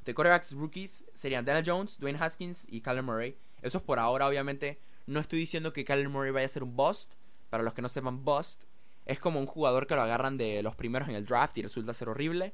de 0.06 0.14
quarterbacks 0.14 0.54
rookies 0.54 1.04
serían 1.14 1.44
Daniel 1.44 1.66
Jones, 1.68 2.00
Dwayne 2.00 2.20
Haskins 2.22 2.66
y 2.70 2.80
Kyler 2.80 3.04
Murray. 3.04 3.38
Eso 3.64 3.80
es 3.80 3.84
por 3.84 3.98
ahora, 3.98 4.28
obviamente. 4.28 4.80
No 5.08 5.20
estoy 5.20 5.40
diciendo 5.40 5.74
que 5.74 5.84
Kyler 5.84 6.10
Murray 6.10 6.32
vaya 6.32 6.46
a 6.46 6.50
ser 6.50 6.64
un 6.64 6.76
bust. 6.76 7.14
Para 7.50 7.64
los 7.64 7.74
que 7.74 7.82
no 7.82 7.90
sepan, 7.90 8.24
bust 8.24 8.64
es 9.06 9.20
como 9.20 9.40
un 9.40 9.46
jugador 9.46 9.88
que 9.88 9.96
lo 9.96 10.02
agarran 10.02 10.38
de 10.38 10.64
los 10.64 10.76
primeros 10.76 11.10
en 11.10 11.16
el 11.16 11.26
draft 11.26 11.58
y 11.58 11.62
resulta 11.62 11.94
ser 11.94 12.10
horrible. 12.10 12.54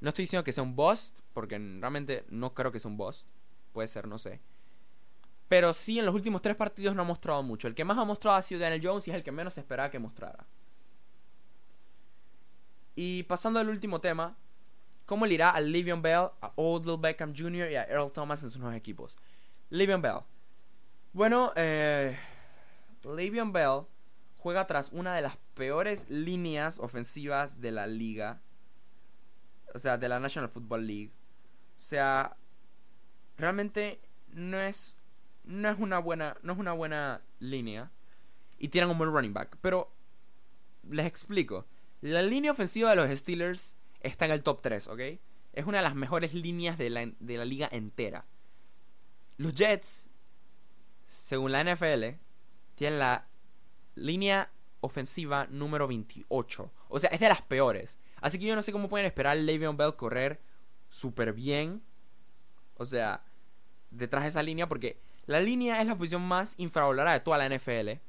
No 0.00 0.10
estoy 0.10 0.24
diciendo 0.24 0.44
que 0.44 0.52
sea 0.52 0.62
un 0.62 0.76
bust, 0.76 1.20
porque 1.32 1.58
realmente 1.58 2.24
no 2.28 2.54
creo 2.54 2.70
que 2.70 2.80
sea 2.80 2.90
un 2.90 2.96
bust. 2.96 3.28
Puede 3.72 3.88
ser, 3.88 4.06
no 4.06 4.18
sé. 4.18 4.40
Pero 5.48 5.72
sí, 5.72 5.98
en 5.98 6.06
los 6.06 6.14
últimos 6.14 6.42
tres 6.42 6.56
partidos 6.56 6.94
no 6.94 7.02
ha 7.02 7.06
mostrado 7.06 7.42
mucho. 7.42 7.68
El 7.68 7.74
que 7.74 7.84
más 7.84 7.98
ha 7.98 8.04
mostrado 8.04 8.36
ha 8.36 8.42
sido 8.42 8.60
Daniel 8.60 8.80
Jones 8.84 9.06
y 9.08 9.10
es 9.10 9.16
el 9.16 9.22
que 9.22 9.32
menos 9.32 9.54
se 9.54 9.60
esperaba 9.60 9.90
que 9.90 9.98
mostrara. 9.98 10.46
Y 12.96 13.24
pasando 13.24 13.58
al 13.58 13.68
último 13.68 14.00
tema, 14.00 14.36
¿cómo 15.06 15.26
le 15.26 15.34
irá 15.34 15.50
a 15.50 15.60
Livion 15.60 16.00
Bell, 16.00 16.28
a 16.40 16.52
Odell 16.54 16.98
Beckham 16.98 17.34
Jr. 17.36 17.70
y 17.70 17.76
a 17.76 17.84
Earl 17.84 18.12
Thomas 18.12 18.42
en 18.42 18.50
sus 18.50 18.60
nuevos 18.60 18.76
equipos? 18.76 19.16
Livion 19.74 20.00
Bell. 20.00 20.20
Bueno, 21.12 21.52
eh, 21.56 22.16
Bell 23.02 23.80
juega 24.38 24.68
tras 24.68 24.92
una 24.92 25.16
de 25.16 25.20
las 25.20 25.36
peores 25.54 26.08
líneas 26.08 26.78
ofensivas 26.78 27.60
de 27.60 27.72
la 27.72 27.88
liga. 27.88 28.40
O 29.74 29.80
sea, 29.80 29.98
de 29.98 30.08
la 30.08 30.20
National 30.20 30.48
Football 30.48 30.86
League. 30.86 31.10
O 31.76 31.80
sea, 31.80 32.36
realmente 33.36 34.00
no 34.28 34.60
es 34.60 34.94
no 35.42 35.68
es 35.68 35.78
una 35.80 35.98
buena 35.98 36.36
no 36.42 36.52
es 36.52 36.58
una 36.60 36.72
buena 36.72 37.22
línea 37.40 37.90
y 38.58 38.68
tienen 38.68 38.90
un 38.90 38.96
buen 38.96 39.12
running 39.12 39.34
back, 39.34 39.58
pero 39.60 39.92
les 40.88 41.04
explico. 41.04 41.66
La 42.00 42.22
línea 42.22 42.52
ofensiva 42.52 42.90
de 42.90 42.96
los 42.96 43.18
Steelers 43.18 43.74
está 44.02 44.24
en 44.26 44.30
el 44.30 44.44
top 44.44 44.62
3, 44.62 44.86
¿ok? 44.86 45.00
Es 45.52 45.66
una 45.66 45.78
de 45.78 45.82
las 45.82 45.96
mejores 45.96 46.32
líneas 46.32 46.78
de 46.78 46.90
la, 46.90 47.10
de 47.18 47.36
la 47.36 47.44
liga 47.44 47.68
entera. 47.72 48.24
Los 49.36 49.54
Jets, 49.54 50.08
según 51.08 51.52
la 51.52 51.64
NFL, 51.64 52.18
tienen 52.74 52.98
la 52.98 53.26
línea 53.94 54.50
ofensiva 54.80 55.46
número 55.50 55.86
28. 55.88 56.72
O 56.88 56.98
sea, 56.98 57.10
es 57.10 57.20
de 57.20 57.28
las 57.28 57.42
peores. 57.42 57.98
Así 58.20 58.38
que 58.38 58.46
yo 58.46 58.54
no 58.54 58.62
sé 58.62 58.72
cómo 58.72 58.88
pueden 58.88 59.06
esperar 59.06 59.32
a 59.32 59.40
Le'Veon 59.40 59.76
Bell 59.76 59.96
correr 59.96 60.40
súper 60.88 61.32
bien 61.32 61.82
o 62.76 62.86
sea, 62.86 63.24
detrás 63.90 64.24
de 64.24 64.30
esa 64.30 64.42
línea, 64.42 64.68
porque 64.68 65.00
la 65.26 65.40
línea 65.40 65.80
es 65.80 65.86
la 65.86 65.96
posición 65.96 66.22
más 66.22 66.54
infravalorada 66.58 67.12
de 67.12 67.20
toda 67.20 67.38
la 67.38 67.48
NFL. 67.48 68.00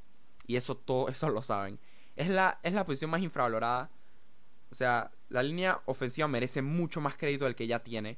Y 0.47 0.55
eso 0.55 0.75
todo, 0.75 1.09
eso 1.09 1.29
lo 1.29 1.41
saben. 1.41 1.79
Es 2.15 2.29
la, 2.29 2.59
es 2.63 2.73
la 2.73 2.85
posición 2.85 3.11
más 3.11 3.21
infravalorada. 3.21 3.91
O 4.71 4.75
sea, 4.75 5.11
la 5.29 5.43
línea 5.43 5.81
ofensiva 5.85 6.27
merece 6.27 6.61
mucho 6.61 7.01
más 7.01 7.15
crédito 7.15 7.45
del 7.45 7.55
que 7.55 7.67
ya 7.67 7.79
tiene. 7.79 8.17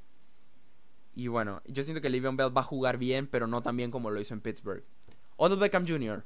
Y 1.17 1.30
bueno, 1.30 1.63
yo 1.65 1.82
siento 1.82 1.99
que 1.99 2.12
Le'Veon 2.12 2.38
Bell 2.38 2.56
va 2.56 2.62
a 2.62 2.63
jugar 2.63 2.99
bien, 2.99 3.25
pero 3.25 3.47
no 3.47 3.63
tan 3.63 3.75
bien 3.75 3.89
como 3.89 4.12
lo 4.12 4.21
hizo 4.21 4.36
en 4.36 4.39
Pittsburgh. 4.39 4.84
Odell 5.38 5.58
Beckham 5.58 5.84
Jr. 5.84 6.23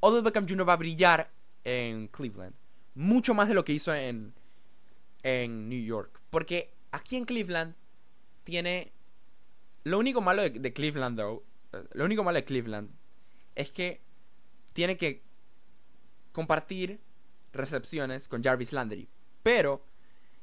Odell 0.00 0.22
Beckham 0.22 0.46
Jr. 0.46 0.68
va 0.68 0.74
a 0.74 0.76
brillar 0.76 1.30
en 1.64 2.08
Cleveland. 2.08 2.52
Mucho 2.94 3.32
más 3.32 3.48
de 3.48 3.54
lo 3.54 3.64
que 3.64 3.72
hizo 3.72 3.94
en, 3.94 4.34
en 5.22 5.66
New 5.70 5.82
York. 5.82 6.20
Porque 6.28 6.74
aquí 6.92 7.16
en 7.16 7.24
Cleveland 7.24 7.74
tiene... 8.44 8.92
Lo 9.84 9.98
único 9.98 10.20
malo 10.20 10.42
de, 10.42 10.72
Cleveland, 10.74 11.18
though, 11.18 11.42
eh, 11.72 11.84
lo 11.94 12.04
único 12.04 12.22
malo 12.22 12.36
de 12.36 12.44
Cleveland 12.44 12.90
es 13.54 13.70
que 13.70 14.02
tiene 14.74 14.98
que 14.98 15.22
compartir 16.32 17.00
recepciones 17.54 18.28
con 18.28 18.44
Jarvis 18.44 18.74
Landry. 18.74 19.08
Pero 19.42 19.86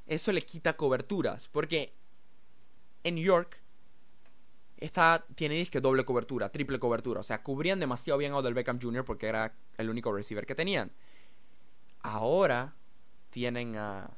eso 0.08 0.32
le 0.32 0.42
quita 0.42 0.76
coberturas. 0.76 1.48
Porque 1.50 1.94
en 3.04 3.16
New 3.16 3.24
York 3.24 3.62
está, 4.78 5.26
tiene 5.36 5.56
disque 5.56 5.82
doble 5.82 6.06
cobertura, 6.06 6.50
triple 6.50 6.80
cobertura. 6.80 7.22
O 7.22 7.24
sea, 7.24 7.42
cubrían 7.42 7.80
demasiado 7.80 8.18
bien 8.18 8.34
a 8.34 8.38
Odell 8.38 8.54
Beckham 8.54 8.80
Jr. 8.82 9.06
porque 9.06 9.28
era 9.28 9.54
el 9.78 9.90
único 9.90 10.12
receiver 10.12 10.46
que 10.46 10.56
tenían. 10.56 10.92
Ahora 12.02 12.76
tienen 13.30 13.76
a. 13.78 14.12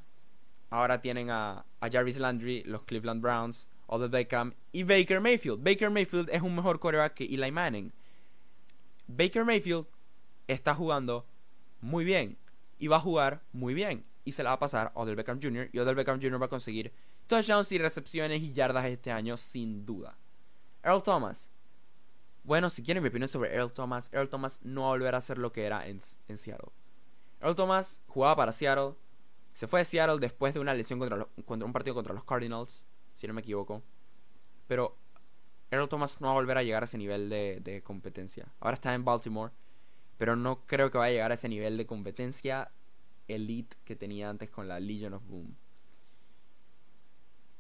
Ahora 0.72 1.00
tienen 1.00 1.30
a, 1.30 1.64
a 1.80 1.90
Jarvis 1.90 2.18
Landry, 2.18 2.64
los 2.64 2.84
Cleveland 2.84 3.22
Browns, 3.22 3.70
Odell 3.88 4.10
Beckham 4.10 4.56
y 4.72 4.84
Baker 4.84 5.22
Mayfield. 5.22 5.64
Baker 5.64 5.90
Mayfield 5.90 6.30
es 6.32 6.42
un 6.42 6.56
mejor 6.56 6.80
quarterback 6.80 7.14
que 7.14 7.26
Eli 7.26 7.52
Manning. 7.52 7.94
Baker 9.08 9.46
Mayfield 9.46 9.86
está 10.48 10.74
jugando 10.74 11.26
muy 11.82 12.04
bien 12.04 12.38
y 12.80 12.88
va 12.88 12.98
a 12.98 13.00
jugar 13.00 13.42
muy 13.54 13.74
bien 13.74 14.04
y 14.26 14.32
se 14.32 14.44
la 14.44 14.50
va 14.50 14.56
a 14.56 14.60
pasar 14.60 14.92
a 14.96 15.00
Odell 15.00 15.16
Beckham 15.16 15.40
Jr. 15.42 15.70
y 15.72 15.80
Odell 15.80 15.96
Beckham 15.96 16.20
Jr. 16.20 16.42
va 16.42 16.48
a 16.48 16.50
conseguir 16.50 16.92
touchdowns 17.28 17.72
y 17.72 17.78
recepciones 17.78 18.42
y 18.42 18.54
yardas 18.54 18.86
este 18.86 19.12
año 19.12 19.38
sin 19.38 19.86
duda. 19.86 20.18
Earl 20.84 21.02
Thomas. 21.04 21.50
Bueno, 22.44 22.70
si 22.70 22.84
quieren 22.84 23.02
mi 23.02 23.10
opinión 23.10 23.28
sobre 23.28 23.56
Earl 23.56 23.72
Thomas, 23.72 24.10
Earl 24.14 24.30
Thomas 24.30 24.60
no 24.62 24.82
va 24.82 24.88
a 24.88 24.92
volver 24.92 25.16
a 25.16 25.22
ser 25.22 25.40
lo 25.40 25.52
que 25.52 25.66
era 25.66 25.88
en, 25.88 26.00
Seattle. 26.00 26.70
Earl 27.42 27.56
Thomas 27.56 28.00
jugaba 28.08 28.36
para 28.36 28.52
Seattle. 28.52 28.94
Se 29.52 29.68
fue 29.68 29.80
de 29.80 29.86
Seattle 29.86 30.20
después 30.20 30.54
de 30.54 30.60
una 30.60 30.74
lesión 30.74 31.00
contra, 31.00 31.28
contra 31.46 31.66
un 31.66 31.74
partido 31.74 31.96
contra 31.96 32.14
los 32.14 32.24
Cardinals, 32.24 32.86
si 33.14 33.26
no 33.26 33.34
me 33.34 33.42
equivoco. 33.42 33.82
Pero 34.68 34.96
Earl 35.72 35.90
Thomas 35.90 36.22
no 36.22 36.28
va 36.28 36.34
a 36.34 36.36
volver 36.36 36.58
a 36.60 36.64
llegar 36.64 36.84
a 36.84 36.86
ese 36.86 37.00
nivel 37.00 37.30
de, 37.30 37.60
de 37.62 37.82
competencia. 37.82 38.48
Ahora 38.60 38.76
está 38.76 38.94
en 38.94 39.04
Baltimore, 39.04 39.52
pero 40.18 40.36
no 40.36 40.66
creo 40.68 40.92
que 40.92 41.00
vaya 41.00 41.10
a 41.10 41.14
llegar 41.14 41.32
a 41.32 41.36
ese 41.36 41.50
nivel 41.50 41.78
de 41.78 41.88
competencia 41.88 42.72
elite 43.28 43.76
que 43.86 43.96
tenía 43.96 44.30
antes 44.30 44.52
con 44.52 44.68
la 44.68 44.80
Legion 44.80 45.16
of 45.16 45.26
Boom. 45.26 45.56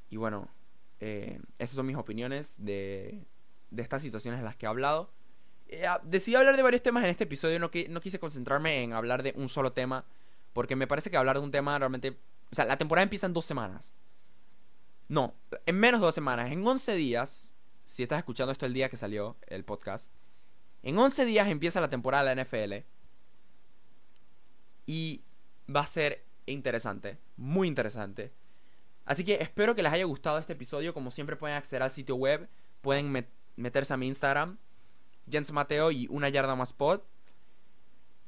Y 0.09 0.17
bueno, 0.17 0.49
eh, 0.99 1.39
esas 1.59 1.75
son 1.75 1.85
mis 1.85 1.97
opiniones 1.97 2.55
de, 2.57 3.25
de 3.71 3.81
estas 3.81 4.01
situaciones 4.01 4.39
en 4.39 4.45
las 4.45 4.55
que 4.55 4.65
he 4.65 4.69
hablado. 4.69 5.11
Eh, 5.67 5.85
ah, 5.87 5.99
decidí 6.03 6.35
hablar 6.35 6.55
de 6.55 6.63
varios 6.63 6.81
temas 6.81 7.03
en 7.03 7.09
este 7.09 7.23
episodio, 7.23 7.59
no, 7.59 7.71
no 7.89 8.01
quise 8.01 8.19
concentrarme 8.19 8.83
en 8.83 8.93
hablar 8.93 9.23
de 9.23 9.33
un 9.35 9.49
solo 9.49 9.73
tema, 9.73 10.05
porque 10.53 10.75
me 10.75 10.87
parece 10.87 11.09
que 11.09 11.17
hablar 11.17 11.37
de 11.37 11.43
un 11.43 11.51
tema 11.51 11.77
realmente... 11.77 12.17
O 12.51 12.55
sea, 12.55 12.65
la 12.65 12.77
temporada 12.77 13.03
empieza 13.03 13.25
en 13.25 13.33
dos 13.33 13.45
semanas. 13.45 13.93
No, 15.07 15.35
en 15.65 15.75
menos 15.75 15.99
de 15.99 16.05
dos 16.05 16.15
semanas, 16.15 16.51
en 16.51 16.65
11 16.65 16.95
días, 16.95 17.53
si 17.85 18.03
estás 18.03 18.19
escuchando 18.19 18.51
esto 18.51 18.65
el 18.65 18.73
día 18.73 18.89
que 18.89 18.97
salió 18.97 19.37
el 19.47 19.63
podcast, 19.63 20.11
en 20.81 20.97
11 20.97 21.25
días 21.25 21.47
empieza 21.47 21.81
la 21.81 21.89
temporada 21.89 22.23
de 22.23 22.35
la 22.35 22.43
NFL. 22.43 22.85
Y 24.87 25.23
va 25.73 25.81
a 25.81 25.87
ser 25.87 26.23
interesante, 26.45 27.17
muy 27.37 27.67
interesante. 27.67 28.31
Así 29.05 29.23
que 29.23 29.35
espero 29.35 29.75
que 29.75 29.83
les 29.83 29.93
haya 29.93 30.05
gustado 30.05 30.37
este 30.37 30.53
episodio. 30.53 30.93
Como 30.93 31.11
siempre 31.11 31.35
pueden 31.35 31.55
acceder 31.55 31.83
al 31.83 31.91
sitio 31.91 32.15
web, 32.15 32.49
pueden 32.81 33.27
meterse 33.55 33.93
a 33.93 33.97
mi 33.97 34.07
Instagram, 34.07 34.57
Jens 35.29 35.51
Mateo 35.51 35.91
y 35.91 36.07
una 36.09 36.29
yarda 36.29 36.55
más 36.55 36.73
pod. 36.73 37.01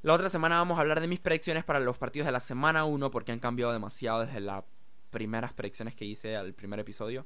La 0.03 0.13
otra 0.13 0.29
semana 0.29 0.57
vamos 0.57 0.77
a 0.77 0.81
hablar 0.81 1.01
de 1.01 1.07
mis 1.07 1.19
predicciones 1.19 1.65
para 1.65 1.79
los 1.79 1.97
partidos 1.97 2.27
de 2.27 2.31
la 2.31 2.39
semana 2.39 2.85
1 2.85 3.11
porque 3.11 3.31
han 3.31 3.39
cambiado 3.39 3.73
demasiado 3.73 4.21
desde 4.25 4.39
las 4.39 4.63
primeras 5.09 5.53
predicciones 5.53 5.95
que 5.95 6.05
hice 6.05 6.35
al 6.35 6.53
primer 6.53 6.79
episodio. 6.79 7.25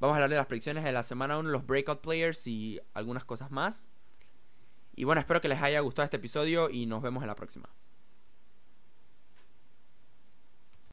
Vamos 0.00 0.14
a 0.14 0.16
hablar 0.16 0.30
de 0.30 0.36
las 0.36 0.46
predicciones 0.46 0.84
de 0.84 0.92
la 0.92 1.02
semana 1.02 1.38
1, 1.38 1.50
los 1.50 1.66
breakout 1.66 2.00
players 2.00 2.46
y 2.46 2.80
algunas 2.94 3.24
cosas 3.24 3.50
más. 3.50 3.86
Y 4.96 5.04
bueno, 5.04 5.20
espero 5.20 5.40
que 5.40 5.48
les 5.48 5.62
haya 5.62 5.80
gustado 5.80 6.04
este 6.04 6.16
episodio 6.16 6.70
y 6.70 6.86
nos 6.86 7.02
vemos 7.02 7.22
en 7.22 7.28
la 7.28 7.36
próxima. 7.36 7.68